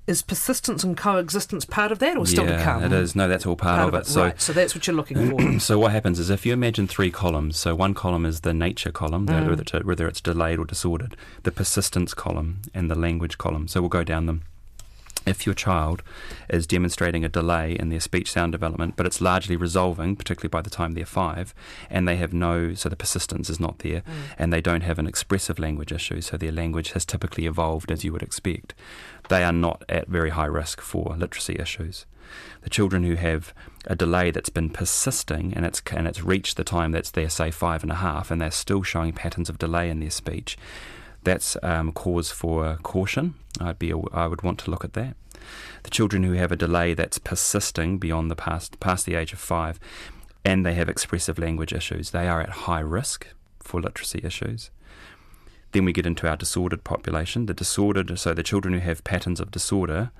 Is 0.06 0.22
persistence 0.22 0.84
and 0.84 0.96
coexistence 0.96 1.64
part 1.64 1.90
of 1.90 1.98
that, 1.98 2.16
or 2.16 2.26
still 2.26 2.44
yeah, 2.46 2.58
to 2.58 2.62
come? 2.62 2.84
it 2.84 2.92
is. 2.92 3.16
No, 3.16 3.26
that's 3.26 3.44
all 3.44 3.56
part, 3.56 3.88
of 3.88 3.94
it. 3.94 4.06
So. 4.06 4.22
right. 4.22 4.40
So 4.40 4.52
that's 4.52 4.72
what 4.74 4.86
you're 4.86 4.94
looking 4.94 5.30
for. 5.30 5.58
So 5.66 5.78
what 5.80 5.90
happens 5.90 6.20
is 6.20 6.30
if 6.30 6.46
you 6.46 6.52
imagine 6.52 6.86
three 6.86 7.10
columns, 7.10 7.56
so 7.56 7.74
one 7.74 7.92
column 7.94 8.24
is 8.24 8.42
the 8.42 8.54
nature 8.54 8.92
column, 8.92 9.26
Mm. 9.26 9.48
whether, 9.48 9.84
whether 9.84 10.06
it's 10.06 10.20
delayed 10.20 10.58
or 10.60 10.64
disordered, 10.64 11.16
the 11.42 11.50
persistence 11.50 12.14
column, 12.14 12.60
and 12.72 12.88
the 12.88 12.94
language 12.94 13.36
column. 13.36 13.66
So 13.66 13.80
we'll 13.80 13.88
go 13.88 14.04
down 14.04 14.26
them. 14.26 14.42
If 15.26 15.44
your 15.44 15.56
child 15.56 16.04
is 16.48 16.68
demonstrating 16.68 17.24
a 17.24 17.28
delay 17.28 17.72
in 17.72 17.88
their 17.88 17.98
speech 17.98 18.30
sound 18.30 18.52
development, 18.52 18.94
but 18.94 19.06
it's 19.06 19.20
largely 19.20 19.56
resolving, 19.56 20.14
particularly 20.14 20.50
by 20.50 20.62
the 20.62 20.70
time 20.70 20.94
they're 20.94 21.04
five, 21.04 21.52
and 21.90 22.06
they 22.06 22.14
have 22.14 22.32
no, 22.32 22.74
so 22.74 22.88
the 22.88 22.94
persistence 22.94 23.50
is 23.50 23.58
not 23.58 23.80
there, 23.80 24.04
and 24.38 24.52
they 24.52 24.60
don't 24.60 24.82
have 24.82 25.00
an 25.00 25.08
expressive 25.08 25.58
language 25.58 25.90
issue, 25.90 26.20
so 26.20 26.36
their 26.36 26.52
language 26.52 26.92
has 26.92 27.04
typically 27.04 27.46
evolved 27.46 27.90
as 27.90 28.04
you 28.04 28.12
would 28.12 28.22
expect, 28.22 28.72
they 29.28 29.42
are 29.42 29.52
not 29.52 29.84
at 29.88 30.08
very 30.08 30.30
high 30.30 30.46
risk 30.46 30.80
for 30.80 31.14
literacy 31.16 31.56
issues. 31.58 32.06
The 32.62 32.70
children 32.70 33.04
who 33.04 33.14
have 33.14 33.54
a 33.86 33.94
delay 33.94 34.30
that's 34.30 34.50
been 34.50 34.70
persisting 34.70 35.54
and 35.54 35.64
it's 35.64 35.80
and 35.92 36.08
it's 36.08 36.22
reached 36.22 36.56
the 36.56 36.64
time 36.64 36.92
that's 36.92 37.10
there, 37.10 37.28
say 37.28 37.50
five 37.50 37.82
and 37.82 37.92
a 37.92 37.96
half, 37.96 38.30
and 38.30 38.40
they're 38.40 38.50
still 38.50 38.82
showing 38.82 39.12
patterns 39.12 39.48
of 39.48 39.58
delay 39.58 39.88
in 39.90 40.00
their 40.00 40.10
speech, 40.10 40.58
that's 41.22 41.56
um, 41.62 41.92
cause 41.92 42.30
for 42.30 42.78
caution. 42.82 43.34
I'd 43.60 43.78
be 43.78 43.92
I 44.12 44.26
would 44.26 44.42
want 44.42 44.58
to 44.60 44.70
look 44.70 44.84
at 44.84 44.94
that. 44.94 45.16
The 45.84 45.90
children 45.90 46.24
who 46.24 46.32
have 46.32 46.50
a 46.50 46.56
delay 46.56 46.94
that's 46.94 47.18
persisting 47.18 47.98
beyond 47.98 48.30
the 48.30 48.36
past 48.36 48.80
past 48.80 49.06
the 49.06 49.14
age 49.14 49.32
of 49.32 49.38
five, 49.38 49.78
and 50.44 50.66
they 50.66 50.74
have 50.74 50.88
expressive 50.88 51.38
language 51.38 51.72
issues, 51.72 52.10
they 52.10 52.28
are 52.28 52.40
at 52.40 52.66
high 52.66 52.80
risk 52.80 53.28
for 53.60 53.80
literacy 53.80 54.20
issues. 54.24 54.70
Then 55.72 55.84
we 55.84 55.92
get 55.92 56.06
into 56.06 56.28
our 56.28 56.36
disordered 56.36 56.84
population. 56.84 57.46
The 57.46 57.54
disordered, 57.54 58.18
so 58.18 58.32
the 58.32 58.42
children 58.42 58.74
who 58.74 58.80
have 58.80 59.04
patterns 59.04 59.40
of 59.40 59.50
disorder 59.50 60.10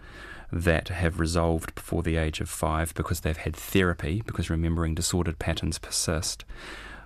that 0.52 0.88
have 0.88 1.18
resolved 1.18 1.74
before 1.74 2.02
the 2.02 2.16
age 2.16 2.40
of 2.40 2.48
five 2.48 2.94
because 2.94 3.20
they've 3.20 3.36
had 3.36 3.56
therapy, 3.56 4.22
because 4.26 4.50
remembering 4.50 4.94
disordered 4.94 5.38
patterns 5.38 5.78
persist, 5.78 6.44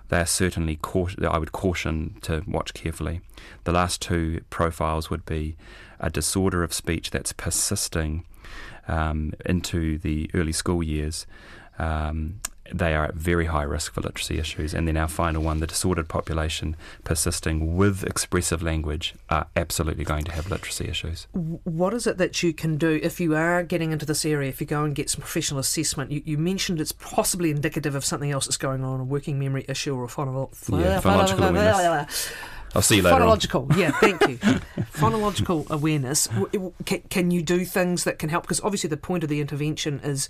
they 0.09 0.19
are 0.19 0.25
certainly, 0.25 0.77
I 1.21 1.37
would 1.37 1.53
caution 1.53 2.17
to 2.21 2.43
watch 2.45 2.73
carefully. 2.73 3.21
The 3.63 3.71
last 3.71 4.01
two 4.01 4.41
profiles 4.49 5.09
would 5.09 5.25
be 5.25 5.55
a 5.99 6.09
disorder 6.09 6.63
of 6.63 6.73
speech 6.73 7.11
that's 7.11 7.31
persisting 7.31 8.25
um, 8.87 9.33
into 9.45 9.97
the 9.97 10.29
early 10.33 10.51
school 10.51 10.83
years. 10.83 11.25
Um, 11.79 12.41
they 12.73 12.93
are 12.95 13.05
at 13.05 13.15
very 13.15 13.45
high 13.45 13.63
risk 13.63 13.93
for 13.93 14.01
literacy 14.01 14.39
issues. 14.39 14.73
And 14.73 14.87
then 14.87 14.97
our 14.97 15.07
final 15.07 15.43
one, 15.43 15.59
the 15.59 15.67
disordered 15.67 16.07
population 16.07 16.75
persisting 17.03 17.75
with 17.75 18.03
expressive 18.03 18.61
language, 18.61 19.15
are 19.29 19.47
absolutely 19.55 20.03
going 20.03 20.23
to 20.25 20.31
have 20.31 20.49
literacy 20.49 20.87
issues. 20.87 21.27
What 21.33 21.93
is 21.93 22.07
it 22.07 22.17
that 22.17 22.41
you 22.43 22.53
can 22.53 22.77
do 22.77 22.99
if 23.01 23.19
you 23.19 23.35
are 23.35 23.63
getting 23.63 23.91
into 23.91 24.05
this 24.05 24.25
area, 24.25 24.49
if 24.49 24.61
you 24.61 24.67
go 24.67 24.83
and 24.83 24.95
get 24.95 25.09
some 25.09 25.21
professional 25.21 25.59
assessment? 25.59 26.11
You, 26.11 26.21
you 26.25 26.37
mentioned 26.37 26.81
it's 26.81 26.91
possibly 26.91 27.51
indicative 27.51 27.95
of 27.95 28.05
something 28.05 28.31
else 28.31 28.45
that's 28.45 28.57
going 28.57 28.83
on, 28.83 28.99
a 28.99 29.03
working 29.03 29.39
memory 29.39 29.65
issue 29.67 29.95
or 29.95 30.05
a 30.05 30.07
Yeah, 30.07 31.01
phonological 31.01 31.49
awareness. 31.49 32.31
I'll 32.73 32.81
see 32.81 32.97
you 32.97 33.01
later. 33.01 33.17
Phonological, 33.17 33.71
on. 33.71 33.77
yeah, 33.77 33.91
thank 33.91 34.21
you. 34.27 34.37
Phonological 34.93 35.69
awareness. 35.69 36.27
Can, 36.85 37.01
can, 37.09 37.31
you 37.31 37.41
do 37.41 37.65
things 37.65 38.05
that 38.05 38.17
can 38.17 38.29
help? 38.29 38.43
Because 38.43 38.61
obviously, 38.61 38.89
the 38.89 38.97
point 38.97 39.23
of 39.23 39.29
the 39.29 39.41
intervention 39.41 39.99
is 40.03 40.29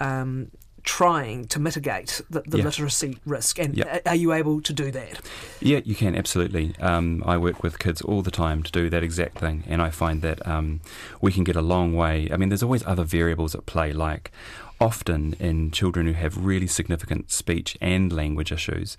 um, 0.00 0.50
trying 0.88 1.46
to 1.46 1.60
mitigate 1.60 2.22
the, 2.30 2.40
the 2.46 2.56
yeah. 2.56 2.64
literacy 2.64 3.18
risk. 3.26 3.58
And 3.58 3.76
yeah. 3.76 3.98
are 4.06 4.14
you 4.14 4.32
able 4.32 4.62
to 4.62 4.72
do 4.72 4.90
that? 4.90 5.20
Yeah, 5.60 5.80
you 5.84 5.94
can, 5.94 6.16
absolutely. 6.16 6.74
Um, 6.80 7.22
I 7.26 7.36
work 7.36 7.62
with 7.62 7.78
kids 7.78 8.00
all 8.00 8.22
the 8.22 8.30
time 8.30 8.62
to 8.62 8.72
do 8.72 8.88
that 8.88 9.02
exact 9.02 9.36
thing, 9.38 9.64
and 9.66 9.82
I 9.82 9.90
find 9.90 10.22
that 10.22 10.44
um, 10.48 10.80
we 11.20 11.30
can 11.30 11.44
get 11.44 11.56
a 11.56 11.60
long 11.60 11.94
way. 11.94 12.28
I 12.32 12.38
mean, 12.38 12.48
there's 12.48 12.62
always 12.62 12.82
other 12.86 13.04
variables 13.04 13.54
at 13.54 13.66
play, 13.66 13.92
like 13.92 14.32
often 14.80 15.34
in 15.38 15.72
children 15.72 16.06
who 16.06 16.14
have 16.14 16.42
really 16.42 16.66
significant 16.66 17.30
speech 17.30 17.76
and 17.82 18.10
language 18.10 18.50
issues 18.50 18.96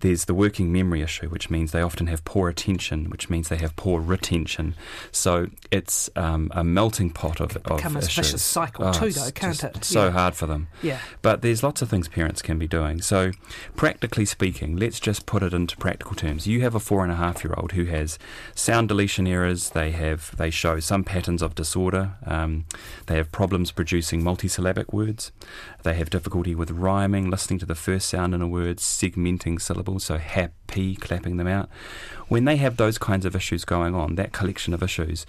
there's 0.00 0.26
the 0.26 0.34
working 0.34 0.72
memory 0.72 1.02
issue, 1.02 1.28
which 1.28 1.50
means 1.50 1.72
they 1.72 1.80
often 1.80 2.06
have 2.08 2.24
poor 2.24 2.48
attention, 2.48 3.10
which 3.10 3.30
means 3.30 3.48
they 3.48 3.56
have 3.56 3.74
poor 3.76 4.00
retention. 4.00 4.74
So 5.12 5.48
it's 5.70 6.10
um, 6.16 6.50
a 6.52 6.62
melting 6.62 7.10
pot 7.10 7.40
of, 7.40 7.56
it 7.56 7.66
of 7.66 7.76
becomes 7.76 8.06
issues. 8.06 8.18
a 8.18 8.22
vicious 8.22 8.42
cycle 8.42 8.86
oh, 8.86 8.92
too, 8.92 9.10
though, 9.10 9.30
can't 9.30 9.62
it? 9.64 9.84
So 9.84 10.06
yeah. 10.06 10.10
hard 10.10 10.34
for 10.34 10.46
them. 10.46 10.68
Yeah. 10.82 10.98
But 11.22 11.42
there's 11.42 11.62
lots 11.62 11.82
of 11.82 11.88
things 11.88 12.08
parents 12.08 12.42
can 12.42 12.58
be 12.58 12.66
doing. 12.66 13.00
So 13.00 13.32
practically 13.76 14.24
speaking, 14.24 14.76
let's 14.76 15.00
just 15.00 15.26
put 15.26 15.42
it 15.42 15.54
into 15.54 15.76
practical 15.76 16.16
terms. 16.16 16.46
You 16.46 16.60
have 16.62 16.74
a 16.74 16.80
four 16.80 17.02
and 17.02 17.12
a 17.12 17.16
half 17.16 17.44
year 17.44 17.54
old 17.56 17.72
who 17.72 17.84
has 17.86 18.18
sound 18.54 18.88
deletion 18.88 19.26
errors. 19.26 19.70
They 19.70 19.90
have 19.92 20.36
they 20.36 20.50
show 20.50 20.80
some 20.80 21.04
patterns 21.04 21.42
of 21.42 21.54
disorder. 21.54 22.14
Um, 22.26 22.64
they 23.06 23.16
have 23.16 23.32
problems 23.32 23.70
producing 23.70 24.22
multisyllabic 24.22 24.92
words. 24.92 25.32
They 25.82 25.94
have 25.94 26.10
difficulty 26.10 26.54
with 26.54 26.70
rhyming, 26.70 27.30
listening 27.30 27.58
to 27.60 27.66
the 27.66 27.74
first 27.74 28.08
sound 28.08 28.34
in 28.34 28.40
a 28.40 28.48
word, 28.48 28.78
segmenting 28.78 29.60
syllables, 29.60 29.83
so 29.98 30.18
happy, 30.18 30.96
clapping 30.96 31.36
them 31.36 31.46
out. 31.46 31.68
When 32.28 32.44
they 32.44 32.56
have 32.56 32.76
those 32.76 32.98
kinds 32.98 33.24
of 33.26 33.36
issues 33.36 33.64
going 33.64 33.94
on, 33.94 34.14
that 34.16 34.32
collection 34.32 34.74
of 34.74 34.82
issues, 34.82 35.26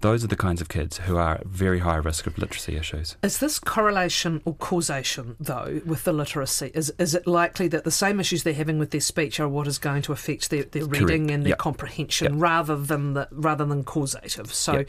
those 0.00 0.24
are 0.24 0.26
the 0.28 0.36
kinds 0.36 0.60
of 0.60 0.68
kids 0.68 0.98
who 0.98 1.16
are 1.16 1.34
at 1.36 1.46
very 1.46 1.78
high 1.78 1.96
risk 1.96 2.26
of 2.26 2.36
literacy 2.36 2.76
issues. 2.76 3.16
Is 3.22 3.38
this 3.38 3.58
correlation 3.58 4.42
or 4.44 4.54
causation, 4.54 5.36
though, 5.38 5.80
with 5.86 6.04
the 6.04 6.12
literacy? 6.12 6.72
Is, 6.74 6.92
is 6.98 7.14
it 7.14 7.26
likely 7.26 7.68
that 7.68 7.84
the 7.84 7.90
same 7.90 8.18
issues 8.18 8.42
they're 8.42 8.52
having 8.52 8.78
with 8.78 8.90
their 8.90 9.00
speech 9.00 9.38
are 9.38 9.48
what 9.48 9.68
is 9.68 9.78
going 9.78 10.02
to 10.02 10.12
affect 10.12 10.50
their, 10.50 10.64
their 10.64 10.86
reading 10.86 11.06
Correct. 11.06 11.30
and 11.30 11.42
their 11.44 11.50
yep. 11.50 11.58
comprehension 11.58 12.34
yep. 12.34 12.42
rather 12.42 12.76
than 12.76 13.14
the, 13.14 13.28
rather 13.30 13.64
than 13.64 13.84
causative? 13.84 14.52
So 14.52 14.78
yep 14.78 14.88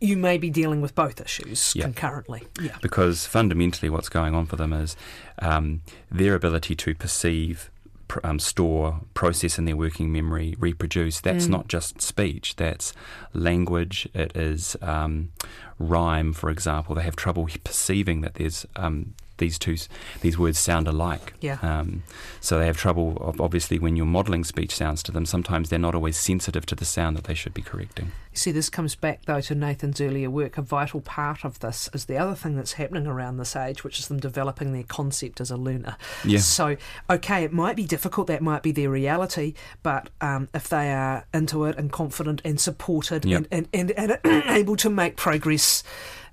you 0.00 0.16
may 0.16 0.38
be 0.38 0.48
dealing 0.48 0.80
with 0.80 0.94
both 0.94 1.20
issues 1.20 1.74
concurrently. 1.74 2.42
Yeah. 2.60 2.76
Because 2.80 3.26
fundamentally, 3.26 3.90
what's 3.90 4.08
going 4.08 4.34
on 4.34 4.46
for 4.46 4.56
them 4.56 4.72
is 4.72 4.96
um, 5.40 5.82
their 6.10 6.34
ability 6.34 6.74
to 6.76 6.94
perceive, 6.94 7.70
pr- 8.10 8.18
um, 8.24 8.40
store, 8.40 9.00
process 9.14 9.56
in 9.56 9.66
their 9.66 9.76
working 9.76 10.12
memory, 10.12 10.56
reproduce. 10.58 11.20
That's 11.20 11.46
mm. 11.46 11.50
not 11.50 11.68
just 11.68 12.02
speech. 12.02 12.56
That's 12.56 12.92
language. 13.32 14.08
It 14.12 14.36
is 14.36 14.76
um, 14.82 15.30
rhyme, 15.78 16.32
for 16.32 16.50
example. 16.50 16.96
They 16.96 17.04
have 17.04 17.14
trouble 17.14 17.48
perceiving 17.62 18.20
that 18.22 18.34
there's 18.34 18.66
um, 18.74 19.14
these 19.40 19.58
two 19.58 19.76
these 20.20 20.38
words 20.38 20.58
sound 20.58 20.86
alike. 20.86 21.34
Yeah. 21.40 21.58
Um, 21.62 22.04
so 22.40 22.58
they 22.58 22.66
have 22.66 22.76
trouble. 22.76 23.34
Obviously, 23.40 23.78
when 23.80 23.96
you're 23.96 24.06
modelling 24.06 24.44
speech 24.44 24.76
sounds 24.76 25.02
to 25.04 25.12
them, 25.12 25.26
sometimes 25.26 25.68
they're 25.68 25.78
not 25.78 25.96
always 25.96 26.16
sensitive 26.16 26.64
to 26.66 26.76
the 26.76 26.84
sound 26.84 27.16
that 27.16 27.24
they 27.24 27.34
should 27.34 27.52
be 27.52 27.62
correcting. 27.62 28.12
You 28.32 28.38
see, 28.38 28.52
this 28.52 28.70
comes 28.70 28.94
back 28.94 29.24
though 29.24 29.40
to 29.40 29.54
Nathan's 29.56 30.00
earlier 30.00 30.30
work. 30.30 30.56
A 30.56 30.62
vital 30.62 31.00
part 31.00 31.44
of 31.44 31.58
this 31.58 31.90
is 31.92 32.04
the 32.04 32.16
other 32.16 32.36
thing 32.36 32.54
that's 32.54 32.74
happening 32.74 33.08
around 33.08 33.38
this 33.38 33.56
age, 33.56 33.82
which 33.82 33.98
is 33.98 34.06
them 34.06 34.20
developing 34.20 34.72
their 34.72 34.84
concept 34.84 35.40
as 35.40 35.50
a 35.50 35.56
learner. 35.56 35.96
Yeah. 36.24 36.38
So, 36.38 36.76
okay, 37.08 37.42
it 37.42 37.52
might 37.52 37.74
be 37.74 37.86
difficult. 37.86 38.28
That 38.28 38.42
might 38.42 38.62
be 38.62 38.70
their 38.70 38.90
reality, 38.90 39.54
but 39.82 40.10
um, 40.20 40.48
if 40.54 40.68
they 40.68 40.92
are 40.92 41.26
into 41.34 41.64
it 41.64 41.76
and 41.76 41.90
confident 41.90 42.40
and 42.44 42.60
supported 42.60 43.24
yep. 43.24 43.46
and, 43.50 43.68
and, 43.72 43.90
and, 43.92 44.18
and 44.22 44.44
able 44.46 44.76
to 44.76 44.90
make 44.90 45.16
progress 45.16 45.82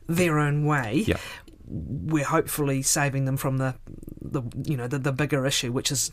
their 0.07 0.39
own 0.39 0.65
way, 0.65 1.03
yep 1.07 1.19
we're 1.67 2.25
hopefully 2.25 2.81
saving 2.81 3.25
them 3.25 3.37
from 3.37 3.57
the, 3.57 3.75
the 4.21 4.41
you 4.63 4.77
know 4.77 4.87
the, 4.87 4.99
the 4.99 5.11
bigger 5.11 5.45
issue, 5.45 5.71
which 5.71 5.91
is 5.91 6.11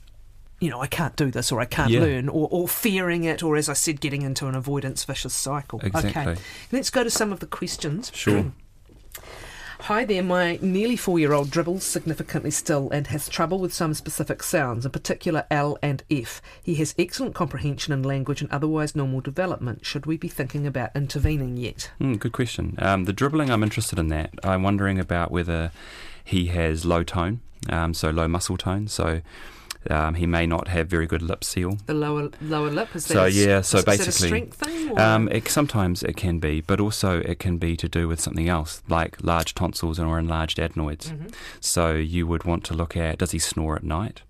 you 0.61 0.71
know, 0.71 0.81
I 0.81 0.87
can't 0.87 1.15
do 1.17 1.31
this 1.31 1.53
or 1.53 1.61
I 1.61 1.65
can't 1.65 1.91
yeah. 1.91 2.01
learn 2.01 2.29
or, 2.29 2.49
or 2.51 2.69
fearing 2.69 3.25
it 3.25 3.43
or, 3.43 3.57
as 3.57 3.69
I 3.69 3.73
said, 3.73 4.01
getting 4.01 4.23
into 4.23 4.47
an 4.47 4.55
avoidance 4.55 5.05
vicious 5.05 5.35
cycle. 5.35 5.81
Exactly. 5.83 6.33
Okay, 6.33 6.41
let's 6.73 6.91
go 6.91 7.05
to 7.05 7.11
some 7.11 7.33
of 7.33 7.41
the 7.41 7.47
questions. 7.47 8.11
Sure. 8.15 8.53
Hi 9.81 10.05
there, 10.05 10.23
my 10.23 10.59
nearly 10.63 10.97
four 10.97 11.19
year 11.19 11.33
old 11.33 11.51
dribbles 11.51 11.85
significantly 11.85 12.51
still 12.51 12.89
and 12.91 13.09
has 13.09 13.29
trouble 13.29 13.59
with 13.59 13.75
some 13.75 13.93
specific 13.93 14.43
sounds, 14.43 14.87
in 14.87 14.93
particular 14.93 15.47
L 15.51 15.77
and 15.83 16.03
F. 16.11 16.41
He 16.63 16.77
has 16.77 16.95
excellent 16.97 17.35
comprehension 17.35 17.93
in 17.93 18.03
language 18.03 18.41
and 18.41 18.51
otherwise 18.51 18.95
normal 18.95 19.21
development. 19.21 19.85
Should 19.85 20.07
we 20.07 20.17
be 20.17 20.29
thinking 20.29 20.67
about 20.67 20.91
intervening 20.95 21.57
yet? 21.57 21.91
Mm, 22.01 22.19
good 22.19 22.33
question. 22.33 22.77
Um, 22.79 23.05
the 23.05 23.13
dribbling, 23.13 23.51
I'm 23.51 23.63
interested 23.63 23.99
in 23.99 24.09
that. 24.09 24.31
I'm 24.43 24.63
wondering 24.63 24.99
about 24.99 25.31
whether 25.31 25.73
he 26.25 26.47
has 26.47 26.85
low 26.85 27.03
tone, 27.03 27.41
um, 27.69 27.95
so 27.95 28.11
low 28.11 28.29
muscle 28.29 28.57
tone. 28.57 28.87
So 28.89 29.23
um, 29.91 30.15
he 30.15 30.27
may 30.27 30.47
not 30.47 30.69
have 30.69 30.89
very 30.89 31.07
good 31.07 31.23
lip 31.23 31.45
seal. 31.45 31.79
The 31.87 31.95
lower 31.95 32.31
lower 32.41 32.71
lip 32.71 32.95
is 32.95 33.07
that 33.07 33.15
so 33.15 33.25
a, 33.25 33.29
yeah. 33.29 33.61
So 33.61 33.79
is, 33.79 33.85
basically, 33.85 34.43
is 34.43 34.55
thing, 34.55 34.99
um, 34.99 35.29
it, 35.29 35.49
sometimes 35.49 36.03
it 36.03 36.17
can 36.17 36.39
be, 36.39 36.61
but 36.61 36.81
also 36.81 37.21
it 37.21 37.39
can 37.39 37.59
be 37.59 37.77
to 37.77 37.89
do 37.89 38.09
with 38.09 38.21
something 38.21 38.49
else, 38.49 38.83
like 38.89 39.23
large 39.23 39.55
tonsils 39.55 39.99
or 39.99 40.19
enlarged 40.19 40.59
adenoids. 40.59 41.11
Mm-hmm. 41.11 41.27
So 41.61 41.95
you 41.95 42.27
would 42.27 42.45
want 42.45 42.65
to 42.65 42.75
look 42.75 42.97
at: 42.97 43.19
does 43.19 43.33
he 43.33 43.39
snore 43.39 43.77
at 43.77 43.85
night? 43.85 44.23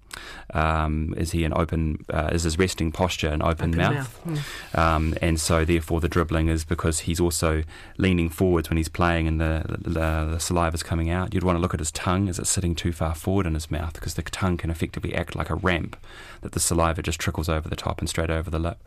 Um, 0.52 1.14
is 1.16 1.33
he 1.33 1.44
an 1.44 1.52
open? 1.54 2.04
Uh, 2.12 2.30
is 2.33 2.44
his 2.44 2.59
resting 2.59 2.92
posture 2.92 3.28
an 3.28 3.42
open, 3.42 3.71
open 3.71 3.76
mouth? 3.76 3.94
mouth. 3.94 4.44
Mm. 4.73 4.78
Um, 4.78 5.14
and 5.21 5.40
so, 5.40 5.64
therefore, 5.64 6.00
the 6.00 6.09
dribbling 6.09 6.49
is 6.49 6.64
because 6.64 7.00
he's 7.00 7.21
also 7.21 7.62
leaning 7.99 8.28
forwards 8.28 8.71
when 8.71 8.76
he's 8.76 8.88
playing, 8.88 9.26
and 9.26 9.40
the, 9.40 9.64
the, 9.66 9.90
the 9.90 10.38
saliva 10.38 10.75
is 10.75 10.83
coming 10.83 11.11
out. 11.11 11.35
You'd 11.35 11.44
want 11.44 11.56
to 11.56 11.61
look 11.61 11.75
at 11.75 11.80
his 11.80 11.90
tongue. 11.92 12.28
Is 12.28 12.38
it 12.38 12.47
sitting 12.47 12.75
too 12.75 12.92
far 12.92 13.14
forward 13.14 13.47
in 13.47 13.54
his 13.54 13.71
mouth? 13.71 13.94
Because 13.94 14.14
the 14.14 14.23
tongue 14.23 14.56
can 14.56 14.71
effectively 14.71 15.14
act 15.14 15.35
like 15.35 15.50
a 15.50 15.54
ramp 15.54 15.97
that 16.45 16.53
the 16.53 16.61
saliva 16.61 17.03
just 17.03 17.19
trickles 17.19 17.49
over 17.49 17.69
the 17.69 17.75
top 17.75 17.99
and 17.99 18.09
straight 18.09 18.31
over 18.31 18.51
the 18.51 18.61
lip. 18.61 18.79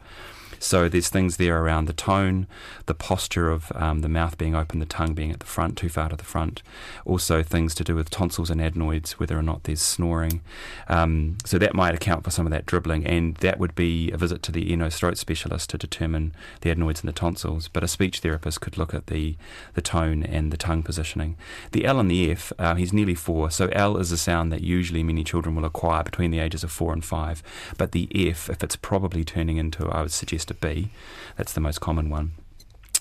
So 0.59 0.89
there's 0.89 1.09
things 1.09 1.37
there 1.37 1.61
around 1.61 1.85
the 1.85 1.93
tone, 1.93 2.47
the 2.85 2.95
posture 2.95 3.49
of 3.49 3.71
um, 3.75 4.01
the 4.01 4.09
mouth 4.09 4.37
being 4.37 4.55
open, 4.55 4.79
the 4.79 4.85
tongue 4.85 5.13
being 5.13 5.31
at 5.31 5.39
the 5.39 5.45
front, 5.45 5.77
too 5.77 5.89
far 5.89 6.09
to 6.09 6.15
the 6.15 6.23
front. 6.23 6.63
Also 7.05 7.43
things 7.43 7.75
to 7.75 7.83
do 7.83 7.95
with 7.95 8.09
tonsils 8.09 8.49
and 8.49 8.61
adenoids, 8.61 9.19
whether 9.19 9.37
or 9.37 9.43
not 9.43 9.63
there's 9.63 9.81
snoring. 9.81 10.41
Um, 10.87 11.37
so 11.45 11.57
that 11.57 11.75
might 11.75 11.93
account 11.93 12.23
for 12.23 12.31
some 12.31 12.47
of 12.47 12.51
that 12.51 12.65
dribbling, 12.65 13.05
and 13.05 13.35
that 13.37 13.59
would 13.59 13.75
be 13.75 14.11
a 14.11 14.17
visit 14.17 14.41
to 14.43 14.51
the 14.51 14.71
ear, 14.71 14.77
nose, 14.77 14.97
throat 14.97 15.17
specialist 15.17 15.69
to 15.71 15.77
determine 15.77 16.33
the 16.61 16.71
adenoids 16.71 17.01
and 17.01 17.07
the 17.07 17.13
tonsils. 17.13 17.67
But 17.67 17.83
a 17.83 17.87
speech 17.87 18.19
therapist 18.19 18.61
could 18.61 18.77
look 18.77 18.93
at 18.93 19.07
the 19.07 19.35
the 19.73 19.81
tone 19.81 20.23
and 20.23 20.51
the 20.51 20.57
tongue 20.57 20.83
positioning. 20.83 21.37
The 21.71 21.85
L 21.85 21.99
and 21.99 22.09
the 22.09 22.31
F, 22.31 22.51
uh, 22.57 22.75
he's 22.75 22.93
nearly 22.93 23.15
four, 23.15 23.51
so 23.51 23.67
L 23.73 23.97
is 23.97 24.11
a 24.11 24.17
sound 24.17 24.51
that 24.51 24.61
usually 24.61 25.03
many 25.03 25.23
children 25.23 25.55
will 25.55 25.65
acquire 25.65 26.03
between 26.03 26.31
the 26.31 26.39
ages 26.39 26.63
of 26.63 26.71
four 26.71 26.93
and 26.93 27.05
five. 27.05 27.43
But 27.77 27.91
the 27.91 28.09
F, 28.13 28.49
if 28.49 28.63
it's 28.63 28.75
probably 28.75 29.23
turning 29.23 29.57
into, 29.57 29.87
I 29.89 30.01
would 30.01 30.11
suggest 30.11 30.51
a 30.51 30.53
B. 30.53 30.89
That's 31.35 31.53
the 31.53 31.61
most 31.61 31.79
common 31.79 32.09
one. 32.09 32.31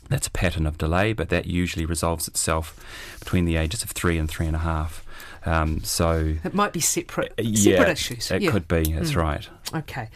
That's 0.08 0.28
a 0.28 0.30
pattern 0.30 0.66
of 0.66 0.78
delay, 0.78 1.12
but 1.12 1.30
that 1.30 1.46
usually 1.46 1.84
resolves 1.84 2.28
itself 2.28 2.78
between 3.18 3.44
the 3.44 3.56
ages 3.56 3.82
of 3.82 3.90
three 3.90 4.18
and 4.18 4.28
three 4.28 4.46
and 4.46 4.54
a 4.54 4.60
half. 4.60 5.04
Um, 5.44 5.82
so 5.82 6.34
it 6.44 6.54
might 6.54 6.72
be 6.72 6.80
separate, 6.80 7.32
yeah, 7.38 7.76
separate 7.76 7.92
issues. 7.92 8.30
It 8.30 8.42
yeah. 8.42 8.50
could 8.50 8.68
be. 8.68 8.92
That's 8.92 9.12
mm. 9.12 9.22
right. 9.22 9.48
Okay. 9.74 10.08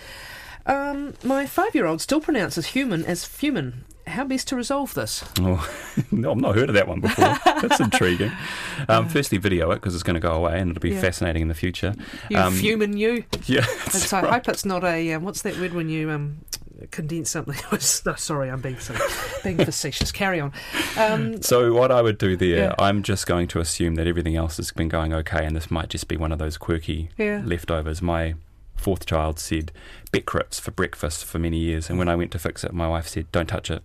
Um, 0.70 1.14
my 1.24 1.46
five-year-old 1.46 2.00
still 2.00 2.20
pronounces 2.20 2.66
human 2.66 3.04
as 3.04 3.24
fuman. 3.24 3.82
How 4.06 4.24
best 4.24 4.46
to 4.48 4.56
resolve 4.56 4.94
this? 4.94 5.24
Oh, 5.40 5.68
no, 6.12 6.30
I've 6.30 6.36
not 6.36 6.54
heard 6.54 6.68
of 6.68 6.76
that 6.76 6.86
one 6.86 7.00
before. 7.00 7.36
That's 7.44 7.80
intriguing. 7.80 8.30
Um, 8.88 9.08
firstly, 9.08 9.38
video 9.38 9.72
it 9.72 9.76
because 9.76 9.94
it's 9.94 10.04
going 10.04 10.14
to 10.14 10.20
go 10.20 10.32
away 10.32 10.60
and 10.60 10.70
it'll 10.70 10.80
be 10.80 10.90
yeah. 10.90 11.00
fascinating 11.00 11.42
in 11.42 11.48
the 11.48 11.54
future. 11.54 11.94
You 12.28 12.38
um, 12.38 12.54
human, 12.54 12.96
you. 12.96 13.24
Yeah. 13.46 13.62
so 13.88 14.18
right. 14.18 14.26
I 14.26 14.34
hope 14.34 14.48
it's 14.48 14.64
not 14.64 14.84
a 14.84 15.12
um, 15.12 15.24
what's 15.24 15.42
that 15.42 15.58
word 15.58 15.74
when 15.74 15.88
you 15.88 16.08
um, 16.10 16.38
condense 16.92 17.30
something. 17.30 17.56
no, 17.72 18.14
sorry, 18.14 18.48
I'm 18.48 18.60
being 18.60 18.78
being 19.42 19.58
facetious. 19.58 20.12
Carry 20.12 20.38
on. 20.38 20.52
Um, 20.96 21.42
so 21.42 21.72
what 21.72 21.90
I 21.90 22.00
would 22.00 22.18
do 22.18 22.36
there, 22.36 22.56
yeah. 22.56 22.74
I'm 22.78 23.02
just 23.02 23.26
going 23.26 23.48
to 23.48 23.58
assume 23.58 23.96
that 23.96 24.06
everything 24.06 24.36
else 24.36 24.56
has 24.58 24.70
been 24.70 24.88
going 24.88 25.12
okay, 25.14 25.44
and 25.44 25.56
this 25.56 25.68
might 25.68 25.88
just 25.88 26.06
be 26.06 26.16
one 26.16 26.30
of 26.30 26.38
those 26.38 26.56
quirky 26.56 27.10
yeah. 27.18 27.42
leftovers. 27.44 28.00
My 28.00 28.34
fourth 28.80 29.06
child 29.06 29.38
said 29.38 29.70
Beckrits 30.12 30.60
for 30.60 30.70
breakfast 30.70 31.24
for 31.24 31.38
many 31.38 31.58
years, 31.58 31.88
and 31.88 31.98
when 31.98 32.08
I 32.08 32.16
went 32.16 32.32
to 32.32 32.38
fix 32.38 32.64
it, 32.64 32.72
my 32.72 32.88
wife 32.88 33.08
said, 33.08 33.30
"Don't 33.32 33.46
touch 33.46 33.70
it, 33.70 33.82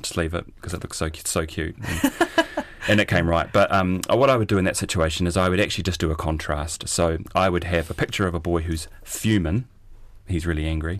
just 0.00 0.16
leave 0.16 0.34
it 0.34 0.46
because 0.56 0.74
it 0.74 0.82
looks 0.82 0.96
so 0.96 1.10
so 1.24 1.46
cute." 1.46 1.76
and 2.88 3.00
it 3.00 3.08
came 3.08 3.28
right. 3.28 3.48
But 3.52 3.72
um, 3.72 4.00
what 4.10 4.30
I 4.30 4.36
would 4.36 4.48
do 4.48 4.58
in 4.58 4.64
that 4.64 4.76
situation 4.76 5.26
is 5.26 5.36
I 5.36 5.48
would 5.48 5.60
actually 5.60 5.84
just 5.84 6.00
do 6.00 6.10
a 6.10 6.16
contrast. 6.16 6.88
So 6.88 7.18
I 7.34 7.48
would 7.48 7.64
have 7.64 7.90
a 7.90 7.94
picture 7.94 8.26
of 8.26 8.34
a 8.34 8.40
boy 8.40 8.62
who's 8.62 8.88
fuming, 9.02 9.66
he's 10.26 10.46
really 10.46 10.66
angry, 10.66 10.98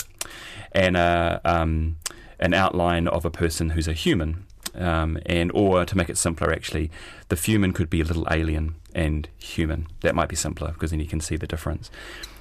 and 0.72 0.96
uh, 0.96 1.40
um, 1.44 1.96
an 2.38 2.54
outline 2.54 3.08
of 3.08 3.24
a 3.24 3.30
person 3.30 3.70
who's 3.70 3.88
a 3.88 3.92
human. 3.92 4.46
Um, 4.74 5.18
and 5.26 5.52
or 5.52 5.84
to 5.84 5.96
make 5.96 6.08
it 6.08 6.16
simpler, 6.16 6.50
actually, 6.50 6.90
the 7.28 7.36
human 7.36 7.74
could 7.74 7.90
be 7.90 8.00
a 8.00 8.04
little 8.04 8.26
alien 8.30 8.76
and 8.94 9.28
human. 9.38 9.86
That 10.00 10.14
might 10.14 10.30
be 10.30 10.36
simpler 10.36 10.72
because 10.72 10.92
then 10.92 11.00
you 11.00 11.06
can 11.06 11.20
see 11.20 11.36
the 11.36 11.46
difference. 11.46 11.90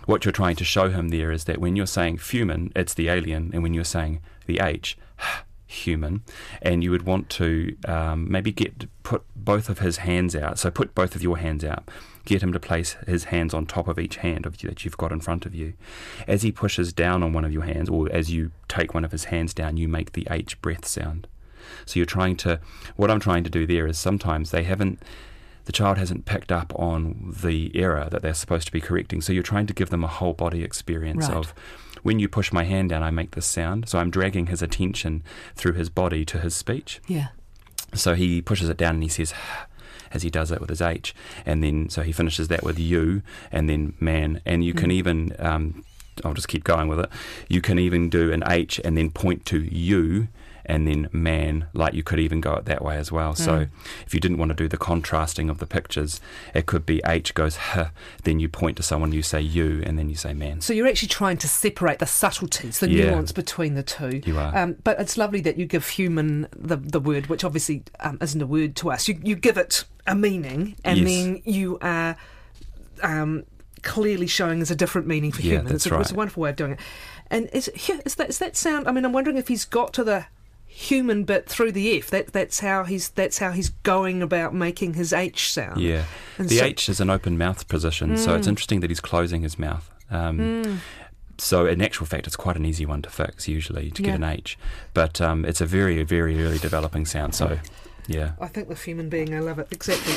What 0.05 0.25
you're 0.25 0.31
trying 0.31 0.55
to 0.57 0.63
show 0.63 0.89
him 0.89 1.09
there 1.09 1.31
is 1.31 1.45
that 1.45 1.59
when 1.59 1.75
you're 1.75 1.85
saying 1.85 2.19
human, 2.19 2.71
it's 2.75 2.93
the 2.93 3.09
alien, 3.09 3.51
and 3.53 3.63
when 3.63 3.73
you're 3.73 3.83
saying 3.83 4.19
the 4.45 4.59
H, 4.59 4.97
human, 5.67 6.23
and 6.61 6.83
you 6.83 6.91
would 6.91 7.03
want 7.03 7.29
to 7.29 7.77
um, 7.85 8.29
maybe 8.29 8.51
get 8.51 8.87
put 9.03 9.23
both 9.35 9.69
of 9.69 9.79
his 9.79 9.97
hands 9.97 10.35
out. 10.35 10.59
So 10.59 10.69
put 10.69 10.93
both 10.93 11.15
of 11.15 11.23
your 11.23 11.37
hands 11.37 11.63
out. 11.63 11.89
Get 12.25 12.43
him 12.43 12.53
to 12.53 12.59
place 12.59 12.97
his 13.07 13.25
hands 13.25 13.53
on 13.53 13.65
top 13.65 13.87
of 13.87 13.97
each 13.97 14.17
hand 14.17 14.45
of 14.45 14.57
that 14.59 14.85
you've 14.85 14.97
got 14.97 15.11
in 15.11 15.21
front 15.21 15.45
of 15.45 15.55
you. 15.55 15.73
As 16.27 16.43
he 16.43 16.51
pushes 16.51 16.93
down 16.93 17.23
on 17.23 17.33
one 17.33 17.45
of 17.45 17.53
your 17.53 17.63
hands, 17.63 17.89
or 17.89 18.11
as 18.11 18.31
you 18.31 18.51
take 18.67 18.93
one 18.93 19.05
of 19.05 19.11
his 19.11 19.25
hands 19.25 19.53
down, 19.53 19.77
you 19.77 19.87
make 19.87 20.11
the 20.11 20.27
H 20.29 20.61
breath 20.61 20.85
sound. 20.85 21.27
So 21.85 21.99
you're 21.99 22.05
trying 22.05 22.35
to, 22.37 22.59
what 22.95 23.09
I'm 23.09 23.19
trying 23.19 23.43
to 23.43 23.49
do 23.49 23.65
there 23.65 23.87
is 23.87 23.97
sometimes 23.97 24.51
they 24.51 24.63
haven't, 24.63 25.01
the 25.65 25.71
child 25.71 25.97
hasn't 25.97 26.25
picked 26.25 26.51
up 26.51 26.73
on 26.75 27.33
the 27.43 27.71
error 27.75 28.07
that 28.11 28.21
they're 28.21 28.33
supposed 28.33 28.65
to 28.67 28.71
be 28.71 28.81
correcting. 28.81 29.21
So 29.21 29.31
you're 29.33 29.43
trying 29.43 29.67
to 29.67 29.73
give 29.73 29.89
them 29.89 30.03
a 30.03 30.07
whole 30.07 30.33
body 30.33 30.63
experience 30.63 31.27
Right. 31.27 31.37
of, 31.37 31.53
when 32.03 32.17
you 32.19 32.27
push 32.27 32.51
my 32.51 32.63
hand 32.63 32.89
down, 32.89 33.03
I 33.03 33.11
make 33.11 33.31
this 33.31 33.45
sound. 33.45 33.87
So 33.87 33.99
I'm 33.99 34.09
dragging 34.09 34.47
his 34.47 34.61
attention 34.61 35.23
through 35.55 35.73
his 35.73 35.89
body 35.89 36.25
to 36.25 36.39
his 36.39 36.55
speech. 36.55 36.99
Yeah. 37.07 37.27
So 37.93 38.15
he 38.15 38.41
pushes 38.41 38.69
it 38.69 38.77
down 38.77 38.95
and 38.95 39.03
he 39.03 39.09
says, 39.09 39.33
as 40.13 40.23
he 40.23 40.29
does 40.29 40.51
it 40.51 40.59
with 40.59 40.69
his 40.69 40.81
H, 40.81 41.15
and 41.45 41.63
then 41.63 41.89
so 41.89 42.01
he 42.01 42.11
finishes 42.11 42.47
that 42.49 42.63
with 42.63 42.77
you, 42.79 43.21
and 43.51 43.69
then 43.69 43.93
man, 43.99 44.41
and 44.45 44.63
you 44.65 44.73
can 44.73 44.89
Mm. 44.89 44.93
even, 44.93 45.35
um, 45.39 45.85
I'll 46.25 46.33
just 46.33 46.49
keep 46.49 46.63
going 46.65 46.89
with 46.89 46.99
it. 46.99 47.09
You 47.47 47.61
can 47.61 47.79
even 47.79 48.09
do 48.09 48.29
an 48.33 48.43
H 48.45 48.81
and 48.83 48.97
then 48.97 49.09
point 49.11 49.45
to 49.45 49.59
you, 49.61 50.27
and 50.71 50.87
then 50.87 51.09
man, 51.11 51.67
like 51.73 51.93
you 51.93 52.01
could 52.03 52.19
even 52.19 52.39
go 52.41 52.53
it 52.53 52.65
that 52.65 52.81
way 52.83 52.95
as 52.97 53.11
well. 53.11 53.35
So 53.35 53.51
Mm. 53.51 53.69
if 54.07 54.13
you 54.13 54.19
didn't 54.19 54.37
want 54.37 54.49
to 54.49 54.55
do 54.55 54.67
the 54.67 54.77
contrasting 54.77 55.49
of 55.49 55.57
the 55.59 55.67
pictures, 55.67 56.21
it 56.53 56.65
could 56.65 56.85
be 56.85 57.01
H 57.05 57.33
goes 57.33 57.55
huh, 57.57 57.89
then 58.23 58.39
you 58.39 58.47
point 58.47 58.77
to 58.77 58.83
someone, 58.83 59.11
you 59.11 59.21
say 59.21 59.41
you, 59.41 59.83
and 59.85 59.99
then 59.99 60.07
you 60.09 60.15
say 60.15 60.33
man. 60.33 60.61
So 60.61 60.71
you're 60.73 60.87
actually 60.87 61.09
trying 61.09 61.37
to 61.37 61.47
separate 61.47 61.99
the 61.99 62.05
subtleties, 62.07 62.79
the 62.79 62.89
Yeah. 62.89 63.09
nuance 63.11 63.31
between 63.33 63.75
the 63.75 63.83
two. 63.83 64.21
You 64.25 64.37
are. 64.39 64.57
Um, 64.57 64.77
but 64.83 64.99
it's 64.99 65.17
lovely 65.17 65.41
that 65.41 65.57
you 65.57 65.65
give 65.65 65.87
human 65.89 66.47
the 66.55 66.77
the 66.77 66.99
word, 66.99 67.27
which 67.27 67.43
obviously 67.43 67.83
um, 67.99 68.17
isn't 68.21 68.41
a 68.41 68.47
word 68.47 68.75
to 68.77 68.91
us. 68.91 69.07
You 69.09 69.19
you 69.23 69.35
give 69.35 69.57
it 69.57 69.83
a 70.07 70.15
meaning, 70.15 70.75
and 70.85 70.99
Yes. 70.99 71.07
then 71.09 71.41
you 71.43 71.77
are 71.81 72.15
um, 73.03 73.43
clearly 73.83 74.27
showing 74.27 74.59
there's 74.59 74.71
a 74.71 74.75
different 74.75 75.07
meaning 75.07 75.31
for 75.31 75.41
Yeah, 75.41 75.49
human. 75.57 75.65
that's 75.73 75.85
it's, 75.85 75.93
a, 75.95 75.99
it's 75.99 76.11
a 76.11 76.15
wonderful 76.15 76.43
way 76.43 76.49
of 76.51 76.55
doing 76.55 76.73
it. 76.73 76.79
And 77.29 77.49
is, 77.53 77.67
is 78.05 78.15
that 78.15 78.29
is 78.29 78.37
that 78.39 78.55
sound? 78.55 78.87
I 78.87 78.91
mean, 78.91 79.05
I'm 79.05 79.13
wondering 79.13 79.37
if 79.37 79.47
he's 79.47 79.65
got 79.65 79.93
to 79.93 80.03
the 80.03 80.25
human 80.73 81.23
but 81.25 81.47
through 81.47 81.71
the 81.73 81.97
F. 81.97 82.09
That 82.09 82.33
that's 82.33 82.59
how 82.61 82.83
he's 82.85 83.09
that's 83.09 83.37
how 83.39 83.51
he's 83.51 83.69
going 83.83 84.21
about 84.23 84.53
making 84.53 84.93
his 84.95 85.11
H 85.13 85.51
sound. 85.51 85.79
Yeah. 85.81 86.05
And 86.37 86.49
the 86.49 86.57
so- 86.57 86.65
H 86.65 86.89
is 86.89 86.99
an 86.99 87.09
open 87.09 87.37
mouth 87.37 87.67
position, 87.67 88.17
so 88.17 88.35
it's 88.35 88.47
Mm. 88.47 88.51
interesting 88.51 88.79
that 88.79 88.89
he's 88.89 88.99
closing 89.01 89.41
his 89.41 89.59
mouth. 89.59 89.89
Um, 90.09 90.81
So, 91.37 91.65
in 91.65 91.81
actual 91.81 92.05
fact, 92.05 92.27
it's 92.27 92.35
quite 92.35 92.55
an 92.55 92.65
easy 92.65 92.85
one 92.85 93.01
to 93.01 93.09
fix 93.09 93.47
usually 93.47 93.89
to 93.91 94.03
Yeah. 94.03 94.09
get 94.11 94.15
an 94.17 94.23
H, 94.25 94.59
but 94.93 95.19
um, 95.19 95.43
it's 95.43 95.59
a 95.59 95.65
very, 95.65 96.03
very 96.03 96.39
early 96.43 96.59
developing 96.59 97.03
sound. 97.03 97.33
So, 97.33 97.57
yeah. 98.07 98.31
I 98.39 98.47
think 98.47 98.67
the 98.67 98.75
human 98.75 99.09
being, 99.09 99.33
I 99.33 99.39
love 99.39 99.59
it 99.59 99.67
exactly. 99.71 100.15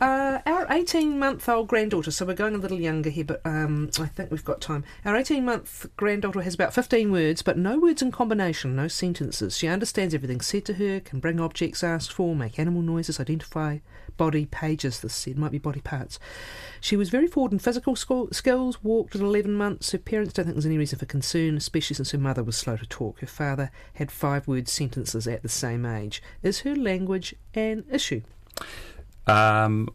Uh, 0.00 0.40
our 0.46 0.66
18 0.70 1.18
month 1.18 1.48
old 1.48 1.68
granddaughter, 1.68 2.10
so 2.10 2.26
we're 2.26 2.34
going 2.34 2.54
a 2.54 2.58
little 2.58 2.80
younger 2.80 3.10
here, 3.10 3.24
but 3.24 3.40
um, 3.44 3.90
I 3.98 4.06
think 4.06 4.30
we've 4.30 4.44
got 4.44 4.60
time. 4.60 4.84
Our 5.04 5.16
18 5.16 5.44
month 5.44 5.86
granddaughter 5.96 6.42
has 6.42 6.54
about 6.54 6.74
15 6.74 7.12
words, 7.12 7.42
but 7.42 7.56
no 7.56 7.78
words 7.78 8.02
in 8.02 8.10
combination, 8.10 8.74
no 8.74 8.88
sentences. 8.88 9.56
She 9.56 9.68
understands 9.68 10.14
everything 10.14 10.40
said 10.40 10.64
to 10.66 10.74
her, 10.74 11.00
can 11.00 11.20
bring 11.20 11.40
objects 11.40 11.84
asked 11.84 12.12
for, 12.12 12.34
make 12.34 12.58
animal 12.58 12.82
noises, 12.82 13.20
identify 13.20 13.78
body 14.16 14.46
pages, 14.46 15.00
this 15.00 15.14
said, 15.14 15.38
might 15.38 15.52
be 15.52 15.58
body 15.58 15.80
parts. 15.80 16.18
She 16.80 16.96
was 16.96 17.08
very 17.08 17.26
forward 17.26 17.52
in 17.52 17.58
physical 17.58 17.96
school, 17.96 18.28
skills, 18.32 18.82
walked 18.82 19.14
at 19.14 19.20
11 19.20 19.54
months. 19.54 19.92
Her 19.92 19.98
parents 19.98 20.34
don't 20.34 20.44
think 20.44 20.56
there's 20.56 20.66
any 20.66 20.78
reason 20.78 20.98
for 20.98 21.06
concern, 21.06 21.56
especially 21.56 21.94
since 21.94 22.10
her 22.10 22.18
mother 22.18 22.42
was 22.42 22.56
slow 22.56 22.76
to 22.76 22.86
talk. 22.86 23.20
Her 23.20 23.26
father 23.26 23.70
had 23.94 24.10
five 24.10 24.46
word 24.46 24.68
sentences 24.68 25.26
at 25.26 25.42
the 25.42 25.48
same 25.48 25.86
age. 25.86 26.22
Is 26.42 26.60
her 26.60 26.74
language 26.74 27.23
an 27.54 27.84
issue? 27.90 28.22
Um, 29.26 29.88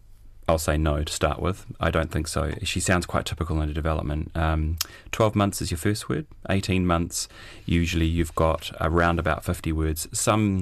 I'll 0.47 0.57
say 0.57 0.77
no 0.77 1.03
to 1.03 1.13
start 1.13 1.39
with. 1.39 1.65
I 1.79 1.91
don't 1.91 2.11
think 2.11 2.27
so. 2.27 2.53
She 2.63 2.79
sounds 2.79 3.05
quite 3.05 3.25
typical 3.25 3.61
in 3.61 3.67
her 3.67 3.73
development. 3.73 4.31
Um, 4.35 4.77
12 5.11 5.35
months 5.35 5.61
is 5.61 5.69
your 5.69 5.77
first 5.77 6.09
word. 6.09 6.25
18 6.49 6.87
months, 6.87 7.27
usually 7.65 8.07
you've 8.07 8.33
got 8.33 8.71
around 8.81 9.19
about 9.19 9.43
50 9.43 9.71
words. 9.71 10.07
Some 10.11 10.61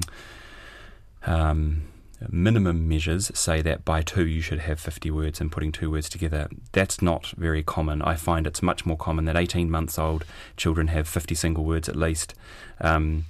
um, 1.26 1.84
minimum 2.28 2.86
measures 2.86 3.30
say 3.34 3.62
that 3.62 3.84
by 3.84 4.02
two 4.02 4.26
you 4.26 4.42
should 4.42 4.60
have 4.60 4.78
50 4.78 5.10
words 5.10 5.40
and 5.40 5.50
putting 5.50 5.72
two 5.72 5.90
words 5.90 6.08
together. 6.08 6.48
That's 6.72 7.00
not 7.00 7.28
very 7.38 7.62
common. 7.62 8.02
I 8.02 8.16
find 8.16 8.46
it's 8.46 8.62
much 8.62 8.84
more 8.84 8.96
common 8.96 9.24
that 9.24 9.36
18 9.36 9.70
months 9.70 9.98
old 9.98 10.24
children 10.56 10.88
have 10.88 11.08
50 11.08 11.34
single 11.34 11.64
words 11.64 11.88
at 11.88 11.96
least. 11.96 12.34
Um, 12.80 13.24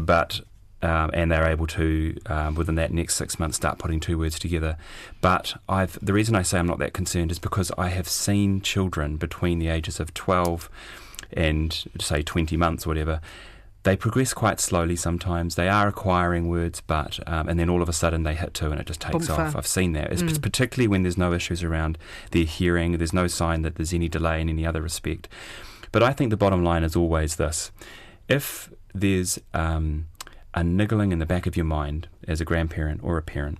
but 0.00 0.40
um, 0.82 1.10
and 1.12 1.30
they're 1.30 1.46
able 1.48 1.66
to 1.68 2.16
um, 2.26 2.54
within 2.54 2.74
that 2.76 2.92
next 2.92 3.14
six 3.16 3.38
months 3.38 3.56
start 3.56 3.78
putting 3.78 4.00
two 4.00 4.18
words 4.18 4.38
together. 4.38 4.76
But 5.20 5.54
I've 5.68 5.98
the 6.00 6.12
reason 6.12 6.34
I 6.34 6.42
say 6.42 6.58
I'm 6.58 6.66
not 6.66 6.78
that 6.78 6.92
concerned 6.94 7.30
is 7.30 7.38
because 7.38 7.70
I 7.76 7.88
have 7.88 8.08
seen 8.08 8.60
children 8.60 9.16
between 9.16 9.58
the 9.58 9.68
ages 9.68 10.00
of 10.00 10.14
12 10.14 10.70
and 11.32 11.84
say 12.00 12.22
20 12.22 12.56
months, 12.56 12.86
whatever. 12.86 13.20
They 13.82 13.96
progress 13.96 14.34
quite 14.34 14.60
slowly 14.60 14.94
sometimes. 14.94 15.54
They 15.54 15.68
are 15.68 15.88
acquiring 15.88 16.48
words, 16.48 16.82
but 16.82 17.18
um, 17.26 17.48
and 17.48 17.58
then 17.58 17.70
all 17.70 17.80
of 17.80 17.88
a 17.88 17.94
sudden 17.94 18.24
they 18.24 18.34
hit 18.34 18.52
two 18.52 18.70
and 18.70 18.78
it 18.78 18.86
just 18.86 19.00
takes 19.00 19.30
off. 19.30 19.56
I've 19.56 19.66
seen 19.66 19.92
that, 19.94 20.12
it's 20.12 20.22
Mm. 20.22 20.42
particularly 20.42 20.86
when 20.86 21.02
there's 21.02 21.16
no 21.16 21.32
issues 21.32 21.62
around 21.62 21.96
their 22.32 22.44
hearing. 22.44 22.98
There's 22.98 23.14
no 23.14 23.26
sign 23.26 23.62
that 23.62 23.76
there's 23.76 23.94
any 23.94 24.06
delay 24.08 24.40
in 24.42 24.50
any 24.50 24.66
other 24.66 24.82
respect. 24.82 25.28
But 25.92 26.02
I 26.02 26.12
think 26.12 26.28
the 26.28 26.36
bottom 26.36 26.62
line 26.62 26.84
is 26.84 26.94
always 26.94 27.36
this: 27.36 27.72
if 28.28 28.70
there's 28.94 29.40
um, 29.54 30.08
a 30.54 30.64
niggling 30.64 31.12
in 31.12 31.18
the 31.18 31.26
back 31.26 31.46
of 31.46 31.56
your 31.56 31.64
mind 31.64 32.08
as 32.26 32.40
a 32.40 32.44
grandparent 32.44 33.00
or 33.02 33.16
a 33.16 33.22
parent, 33.22 33.58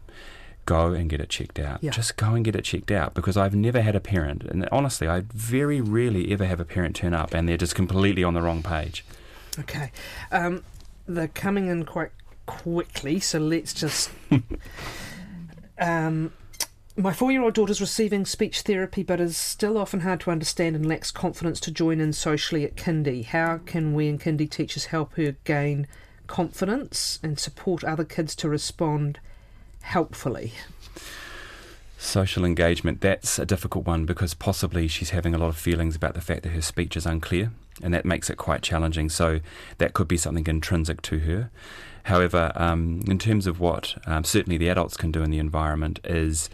go 0.67 0.93
and 0.93 1.11
get 1.11 1.21
it 1.21 1.29
checked 1.29 1.59
out. 1.59 1.83
Yeah. 1.83 1.91
Just 1.91 2.17
go 2.17 2.35
and 2.35 2.45
get 2.45 2.55
it 2.55 2.63
checked 2.63 2.91
out 2.91 3.15
because 3.15 3.37
I've 3.37 3.55
never 3.55 3.81
had 3.81 3.97
a 3.97 4.01
parent, 4.01 4.45
and 4.45 4.69
honestly, 4.71 5.09
I 5.09 5.25
very 5.33 5.81
rarely 5.81 6.33
ever 6.33 6.47
have 6.47 6.61
a 6.61 6.65
parent 6.65 6.97
turn 6.97 7.15
up 7.15 7.35
and 7.35 7.49
they're 7.49 7.57
just 7.57 7.75
completely 7.75 8.25
on 8.25 8.35
the 8.35 8.43
wrong 8.43 8.63
page. 8.63 9.05
Okay. 9.59 9.91
Um, 10.31 10.63
they're 11.07 11.29
coming 11.29 11.67
in 11.67 11.85
quite 11.85 12.11
quickly, 12.47 13.21
so 13.21 13.39
let's 13.39 13.75
just. 13.75 14.11
um, 15.79 16.33
my 16.97 17.13
four 17.13 17.33
year 17.33 17.43
old 17.43 17.55
daughter's 17.55 17.81
receiving 17.81 18.25
speech 18.25 18.63
therapy 18.63 19.03
but 19.03 19.21
is 19.21 19.37
still 19.37 19.79
often 19.79 20.01
hard 20.01 20.21
to 20.21 20.31
understand 20.31 20.77
and 20.77 20.87
lacks 20.87 21.11
confidence 21.11 21.59
to 21.61 21.71
join 21.71 22.01
in 22.01 22.13
socially 22.13 22.65
at 22.65 22.77
kindy. 22.77 23.25
How 23.25 23.59
can 23.59 23.95
we 23.95 24.09
and 24.09 24.21
kindy 24.21 24.49
teachers 24.49 24.87
help 24.87 25.15
her 25.15 25.37
gain 25.45 25.87
confidence 26.31 27.19
and 27.25 27.41
support 27.41 27.83
other 27.83 28.05
kids 28.05 28.37
to 28.37 28.49
respond 28.49 29.19
helpfully? 29.83 30.53
Social 31.99 32.45
engagement, 32.45 33.01
that's 33.01 33.39
a 33.41 33.45
difficult 33.45 33.85
one 33.85 34.07
because 34.07 34.33
possibly 34.33 34.87
she's 34.87 35.11
having 35.11 35.35
a 35.35 35.39
lot 35.39 35.49
of 35.49 35.57
feelings 35.57 35.97
about 35.97 36.15
the 36.15 36.21
fact 36.21 36.45
that 36.45 36.51
her 36.51 36.63
speech 36.63 36.97
is 36.97 37.05
unclear, 37.05 37.51
and 37.83 37.93
that 37.93 38.05
makes 38.05 38.31
it 38.31 38.37
quite 38.37 38.63
challenging. 38.63 39.09
So 39.09 39.41
that 39.79 39.93
could 39.93 40.07
be 40.07 40.17
something 40.17 40.47
intrinsic 40.47 41.03
to 41.03 41.19
her. 41.19 41.51
However, 42.05 42.53
um, 42.55 43.03
in 43.09 43.19
terms 43.19 43.49
of 43.49 43.59
what 43.59 43.97
um, 44.07 44.23
certainly 44.23 44.57
the 44.57 44.69
adults 44.69 44.97
can 44.97 45.11
do 45.11 45.25
in 45.25 45.31
the 45.31 45.39
environment 45.39 45.99
is 46.05 46.49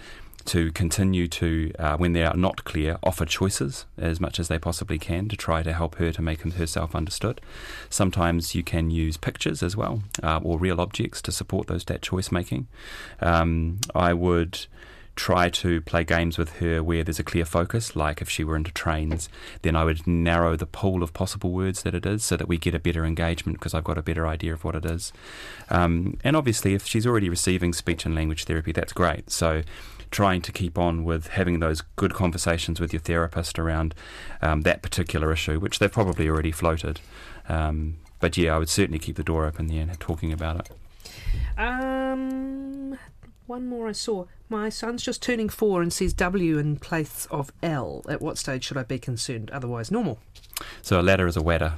to 0.46 0.72
continue 0.72 1.28
to, 1.28 1.72
uh, 1.78 1.96
when 1.96 2.12
they 2.12 2.24
are 2.24 2.36
not 2.36 2.64
clear, 2.64 2.98
offer 3.02 3.24
choices 3.24 3.86
as 3.98 4.20
much 4.20 4.38
as 4.40 4.48
they 4.48 4.58
possibly 4.58 4.98
can 4.98 5.28
to 5.28 5.36
try 5.36 5.62
to 5.62 5.72
help 5.72 5.96
her 5.96 6.12
to 6.12 6.22
make 6.22 6.40
herself 6.40 6.94
understood. 6.94 7.40
Sometimes 7.90 8.54
you 8.54 8.62
can 8.62 8.90
use 8.90 9.16
pictures 9.16 9.62
as 9.62 9.76
well, 9.76 10.02
uh, 10.22 10.40
or 10.42 10.58
real 10.58 10.80
objects 10.80 11.20
to 11.22 11.32
support 11.32 11.66
those 11.66 11.84
that 11.84 12.02
choice 12.02 12.32
making. 12.32 12.66
Um, 13.20 13.78
I 13.94 14.12
would 14.12 14.66
try 15.16 15.48
to 15.48 15.80
play 15.80 16.04
games 16.04 16.36
with 16.36 16.58
her 16.58 16.82
where 16.82 17.02
there's 17.02 17.18
a 17.18 17.24
clear 17.24 17.44
focus, 17.44 17.96
like 17.96 18.20
if 18.20 18.28
she 18.28 18.44
were 18.44 18.54
into 18.54 18.70
trains, 18.70 19.28
then 19.62 19.74
I 19.74 19.84
would 19.84 20.06
narrow 20.06 20.56
the 20.56 20.66
pool 20.66 21.02
of 21.02 21.14
possible 21.14 21.50
words 21.50 21.82
that 21.82 21.94
it 21.94 22.06
is 22.06 22.22
so 22.22 22.36
that 22.36 22.48
we 22.48 22.58
get 22.58 22.74
a 22.74 22.78
better 22.78 23.04
engagement 23.04 23.58
because 23.58 23.74
I've 23.74 23.84
got 23.84 23.98
a 23.98 24.02
better 24.02 24.26
idea 24.26 24.52
of 24.52 24.62
what 24.62 24.76
it 24.76 24.84
is. 24.84 25.12
Um, 25.70 26.18
and 26.22 26.36
obviously, 26.36 26.74
if 26.74 26.86
she's 26.86 27.06
already 27.06 27.30
receiving 27.30 27.72
speech 27.72 28.04
and 28.04 28.14
language 28.14 28.44
therapy, 28.44 28.72
that's 28.72 28.92
great. 28.92 29.30
So 29.30 29.62
trying 30.10 30.42
to 30.42 30.52
keep 30.52 30.78
on 30.78 31.04
with 31.04 31.28
having 31.28 31.60
those 31.60 31.82
good 31.96 32.14
conversations 32.14 32.80
with 32.80 32.92
your 32.92 33.00
therapist 33.00 33.58
around 33.58 33.94
um, 34.42 34.62
that 34.62 34.82
particular 34.82 35.32
issue, 35.32 35.58
which 35.58 35.78
they've 35.78 35.92
probably 35.92 36.28
already 36.28 36.52
floated. 36.52 37.00
Um, 37.48 37.98
but 38.20 38.36
yeah, 38.36 38.54
I 38.54 38.58
would 38.58 38.68
certainly 38.68 38.98
keep 38.98 39.16
the 39.16 39.22
door 39.22 39.46
open 39.46 39.66
there 39.66 39.82
and 39.82 40.00
talking 40.00 40.32
about 40.32 40.60
it. 40.60 40.70
Um, 41.58 42.98
one 43.46 43.66
more 43.68 43.88
I 43.88 43.92
saw. 43.92 44.26
My 44.48 44.68
son's 44.68 45.02
just 45.02 45.22
turning 45.22 45.48
four 45.48 45.82
and 45.82 45.92
says 45.92 46.12
W 46.14 46.58
in 46.58 46.76
place 46.76 47.26
of 47.30 47.52
L. 47.62 48.04
At 48.08 48.22
what 48.22 48.38
stage 48.38 48.64
should 48.64 48.76
I 48.76 48.82
be 48.84 48.98
concerned? 48.98 49.50
Otherwise, 49.50 49.90
normal. 49.90 50.18
So 50.82 51.00
a 51.00 51.02
ladder 51.02 51.26
is 51.26 51.36
a 51.36 51.42
wadder. 51.42 51.74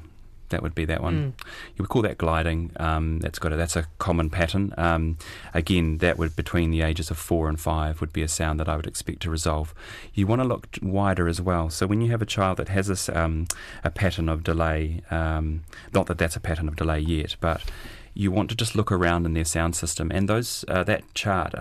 That 0.51 0.63
would 0.63 0.75
be 0.75 0.85
that 0.87 1.03
one. 1.03 1.35
Mm. 1.37 1.45
You 1.77 1.83
would 1.83 1.89
call 1.89 2.03
that 2.03 2.19
gliding. 2.19 2.73
Um, 2.77 3.21
that's 3.21 3.39
got 3.39 3.53
a, 3.53 3.57
that's 3.57 3.77
a 3.77 3.87
common 3.99 4.31
pattern. 4.31 4.73
Um, 4.77 5.19
again, 5.55 5.99
that 5.99 6.19
would 6.19 6.37
between 6.37 6.71
the 6.71 6.83
ages 6.83 7.11
of 7.11 7.19
four 7.19 7.49
and 7.49 7.61
five 7.61 8.01
would 8.01 8.13
be 8.13 8.23
a 8.23 8.29
sound 8.29 8.59
that 8.61 8.69
I 8.69 8.77
would 8.77 8.87
expect 8.87 9.21
to 9.23 9.31
resolve. 9.31 9.75
You 10.15 10.27
want 10.27 10.43
to 10.43 10.49
look 10.49 10.69
wider 10.83 11.29
as 11.29 11.41
well. 11.41 11.71
So 11.71 11.87
when 11.87 12.01
you 12.01 12.11
have 12.11 12.23
a 12.23 12.27
child 12.27 12.57
that 12.59 12.69
has 12.69 12.87
this 12.87 13.09
um, 13.09 13.47
a 13.85 13.91
pattern 13.91 14.29
of 14.29 14.43
delay, 14.43 15.03
um, 15.11 15.65
not 15.93 16.07
that 16.07 16.19
that's 16.19 16.37
a 16.37 16.41
pattern 16.41 16.69
of 16.69 16.77
delay 16.77 17.01
yet, 17.01 17.37
but 17.41 17.63
you 18.15 18.33
want 18.33 18.51
to 18.51 18.57
just 18.57 18.75
look 18.75 18.91
around 18.91 19.27
in 19.27 19.35
their 19.35 19.45
sound 19.45 19.77
system 19.77 20.11
and 20.13 20.29
those 20.29 20.65
uh, 20.69 20.85
that 20.85 21.03
chart. 21.15 21.55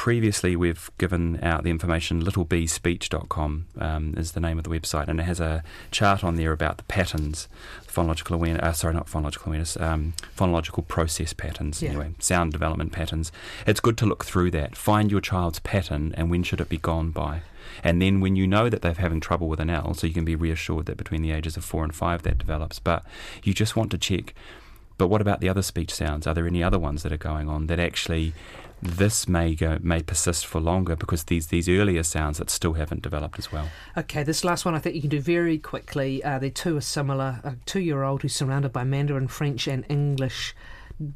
Previously 0.00 0.56
we've 0.56 0.90
given 0.96 1.38
out 1.42 1.62
the 1.62 1.68
information 1.68 2.24
littlebspeech.com 2.24 3.66
um, 3.78 4.14
is 4.16 4.32
the 4.32 4.40
name 4.40 4.56
of 4.56 4.64
the 4.64 4.70
website 4.70 5.08
and 5.08 5.20
it 5.20 5.24
has 5.24 5.40
a 5.40 5.62
chart 5.90 6.24
on 6.24 6.36
there 6.36 6.52
about 6.52 6.78
the 6.78 6.84
patterns 6.84 7.48
phonological 7.86 8.30
awareness 8.36 8.62
uh, 8.62 8.72
sorry 8.72 8.94
not 8.94 9.08
phonological 9.08 9.48
awareness 9.48 9.76
um, 9.78 10.14
phonological 10.34 10.88
process 10.88 11.34
patterns 11.34 11.82
Yeah. 11.82 11.90
anyway 11.90 12.10
sound 12.18 12.50
development 12.50 12.92
patterns. 12.92 13.30
It's 13.66 13.80
good 13.80 13.98
to 13.98 14.06
look 14.06 14.24
through 14.24 14.52
that. 14.52 14.74
Find 14.74 15.10
your 15.10 15.20
child's 15.20 15.58
pattern 15.58 16.14
and 16.16 16.30
when 16.30 16.44
should 16.44 16.62
it 16.62 16.70
be 16.70 16.78
gone 16.78 17.10
by. 17.10 17.42
And 17.84 18.00
then 18.00 18.20
when 18.20 18.36
you 18.36 18.46
know 18.46 18.70
that 18.70 18.80
they're 18.80 18.94
having 18.94 19.20
trouble 19.20 19.48
with 19.48 19.60
an 19.60 19.68
L 19.68 19.92
so 19.92 20.06
you 20.06 20.14
can 20.14 20.24
be 20.24 20.34
reassured 20.34 20.86
that 20.86 20.96
between 20.96 21.20
the 21.20 21.32
ages 21.32 21.58
of 21.58 21.64
four 21.64 21.84
and 21.84 21.94
five 21.94 22.22
that 22.22 22.38
develops. 22.38 22.78
But 22.78 23.04
you 23.42 23.52
just 23.52 23.76
want 23.76 23.90
to 23.90 23.98
check 23.98 24.34
but 25.00 25.08
what 25.08 25.22
about 25.22 25.40
the 25.40 25.48
other 25.48 25.62
speech 25.62 25.94
sounds? 25.94 26.26
Are 26.26 26.34
there 26.34 26.46
any 26.46 26.62
other 26.62 26.78
ones 26.78 27.02
that 27.04 27.10
are 27.10 27.16
going 27.16 27.48
on 27.48 27.68
that 27.68 27.78
actually 27.80 28.34
this 28.82 29.26
may 29.26 29.54
go 29.54 29.78
may 29.80 30.02
persist 30.02 30.44
for 30.44 30.60
longer 30.60 30.94
because 30.94 31.24
these 31.24 31.46
these 31.46 31.70
earlier 31.70 32.02
sounds 32.02 32.36
that 32.36 32.50
still 32.50 32.74
haven't 32.74 33.00
developed 33.00 33.38
as 33.38 33.50
well. 33.50 33.68
Okay, 33.96 34.22
this 34.22 34.44
last 34.44 34.66
one 34.66 34.74
I 34.74 34.78
think 34.78 34.94
you 34.94 35.00
can 35.00 35.10
do 35.10 35.20
very 35.20 35.56
quickly. 35.56 36.22
Uh, 36.22 36.38
the 36.38 36.50
two 36.50 36.76
are 36.76 36.82
similar. 36.82 37.40
A 37.44 37.56
two 37.64 37.80
year 37.80 38.02
old 38.02 38.20
who's 38.20 38.34
surrounded 38.34 38.74
by 38.74 38.84
Mandarin, 38.84 39.26
French, 39.28 39.66
and 39.66 39.86
English 39.88 40.54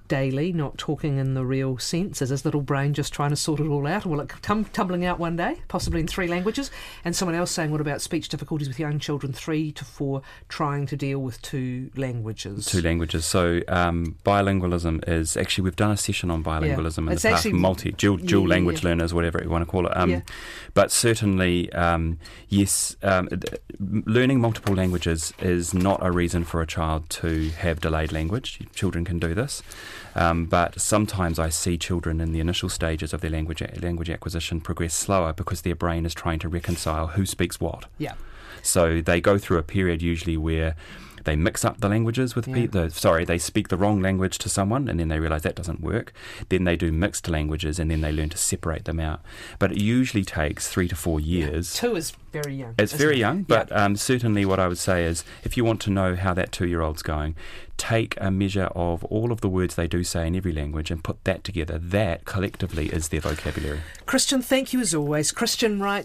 daily, 0.09 0.53
not 0.53 0.79
talking 0.79 1.19
in 1.19 1.35
the 1.35 1.45
real 1.45 1.79
sense. 1.79 2.23
Is 2.23 2.31
his 2.31 2.45
little 2.45 2.63
brain 2.63 2.95
just 2.95 3.13
trying 3.13 3.31
to 3.31 3.37
sort 3.37 3.61
it 3.61 3.67
all 3.67 3.87
out? 3.87 4.07
Or 4.07 4.11
will 4.11 4.21
it 4.21 4.29
come 4.29 4.65
tumbling 4.65 5.05
out 5.05 5.19
one 5.19 5.37
day, 5.37 5.61
possibly 5.69 6.01
in 6.01 6.07
three 6.07 6.27
languages? 6.27 6.71
And 7.05 7.15
someone 7.15 7.35
else 7.35 7.51
saying, 7.51 7.71
what 7.71 7.81
about 7.81 8.01
speech 8.01 8.29
difficulties 8.29 8.69
with 8.69 8.79
young 8.79 8.99
children, 8.99 9.33
three 9.33 9.73
to 9.73 9.85
four, 9.85 10.23
trying 10.49 10.87
to 10.87 10.97
deal 10.97 11.19
with 11.19 11.41
two 11.43 11.91
languages? 11.97 12.67
Two 12.67 12.81
languages. 12.81 13.25
So 13.25 13.61
um, 13.69 14.17
bilingualism 14.25 15.07
is 15.09 15.37
actually 15.37 15.65
we've 15.65 15.77
done 15.77 15.91
a 15.91 15.97
session 15.97 16.31
on 16.31 16.43
bilingualism 16.43 17.07
in 17.07 17.13
It's 17.13 17.23
the 17.23 17.31
past. 17.31 17.53
Multi 17.53 17.93
dual, 17.93 18.17
dual 18.17 18.45
yeah, 18.45 18.49
language 18.49 18.83
yeah. 18.83 18.91
learners, 18.91 19.13
whatever 19.13 19.41
you 19.43 19.51
want 19.51 19.63
to 19.63 19.71
call 19.71 19.87
it. 19.87 19.97
Um, 19.97 20.11
Yeah. 20.11 20.21
But 20.75 20.91
certainly, 20.91 21.73
um, 21.73 22.19
yes, 22.49 22.97
um, 23.03 23.29
learning 23.79 24.41
multiple 24.41 24.75
languages 24.75 25.33
is 25.39 25.73
not 25.75 25.99
a 26.03 26.11
reason 26.11 26.45
for 26.45 26.61
a 26.61 26.67
child 26.67 27.09
to 27.11 27.51
have 27.51 27.81
delayed 27.81 28.13
language. 28.13 28.61
Children 28.75 29.05
can 29.05 29.19
do 29.19 29.35
this. 29.35 29.63
Um, 30.15 30.47
but 30.47 30.81
sometimes 30.81 31.39
I 31.39 31.49
see 31.49 31.77
children 31.77 32.21
in 32.21 32.33
the 32.33 32.41
initial 32.41 32.69
stages 32.69 33.13
of 33.13 33.21
their 33.21 33.31
language 33.31 33.63
language 33.83 34.11
acquisition 34.11 34.61
progress 34.61 34.95
slower 34.95 35.33
because 35.33 35.63
their 35.63 35.75
brain 35.75 36.07
is 36.07 36.15
trying 36.15 36.39
to 36.41 36.49
reconcile 36.49 37.09
who 37.09 37.27
speaks 37.27 37.61
what. 37.61 37.87
Yeah. 37.99 38.15
So 38.63 39.01
they 39.01 39.21
go 39.21 39.39
through 39.39 39.59
a 39.59 39.63
period 39.63 40.03
usually 40.03 40.37
where 40.37 40.77
they 41.25 41.37
mix 41.37 41.65
up 41.65 41.81
the 41.81 41.89
languages 41.89 42.35
with 42.35 42.47
Yeah. 42.49 42.55
people. 42.55 42.91
Sorry, 42.91 43.25
they 43.25 43.39
speak 43.39 43.69
the 43.69 43.77
wrong 43.77 44.01
language 44.01 44.39
to 44.39 44.49
someone, 44.49 44.89
and 44.89 45.01
then 45.01 45.09
they 45.09 45.19
realise 45.19 45.43
that 45.43 45.57
doesn't 45.57 45.81
work. 45.81 46.13
Then 46.49 46.65
they 46.65 46.77
do 46.77 46.93
mixed 46.93 47.29
languages, 47.29 47.79
and 47.79 47.91
then 47.91 48.01
they 48.01 48.13
learn 48.13 48.29
to 48.31 48.39
separate 48.39 48.85
them 48.85 49.01
out. 49.01 49.21
But 49.59 49.73
it 49.73 49.79
usually 49.81 50.25
takes 50.25 50.69
three 50.69 50.89
to 50.89 50.97
four 50.97 51.21
years. 51.21 51.75
Two 51.75 51.97
is 51.97 52.13
very 52.33 52.55
young. 52.55 52.75
It's 52.79 52.93
very 52.93 53.17
it? 53.17 53.21
young, 53.21 53.39
Yeah. 53.39 53.45
but 53.49 53.73
um, 53.77 53.97
certainly 53.97 54.45
what 54.45 54.59
I 54.61 54.69
would 54.69 54.79
say 54.79 55.05
is 55.05 55.25
if 55.45 55.57
you 55.57 55.65
want 55.65 55.81
to 55.83 55.91
know 55.91 56.15
how 56.17 56.35
that 56.35 56.53
two 56.53 56.67
year 56.67 56.81
old's 56.81 57.03
going, 57.03 57.35
take 57.77 58.17
a 58.21 58.31
measure 58.31 58.69
of 58.75 59.05
all 59.05 59.33
of 59.33 59.41
the 59.41 59.49
words 59.49 59.75
they 59.75 59.87
do 59.89 60.05
say 60.05 60.27
in 60.27 60.37
every 60.37 60.53
language 60.53 60.91
and 60.91 61.03
put 61.03 61.23
that 61.25 61.43
together. 61.45 61.79
That 61.79 62.25
collectively 62.25 62.87
is 62.89 63.09
their 63.09 63.21
vocabulary. 63.21 63.81
Christian, 64.07 64.43
thank 64.43 64.73
you 64.73 64.81
as 64.81 64.95
always. 64.95 65.33
Christian 65.33 65.81
Wright. 65.81 66.05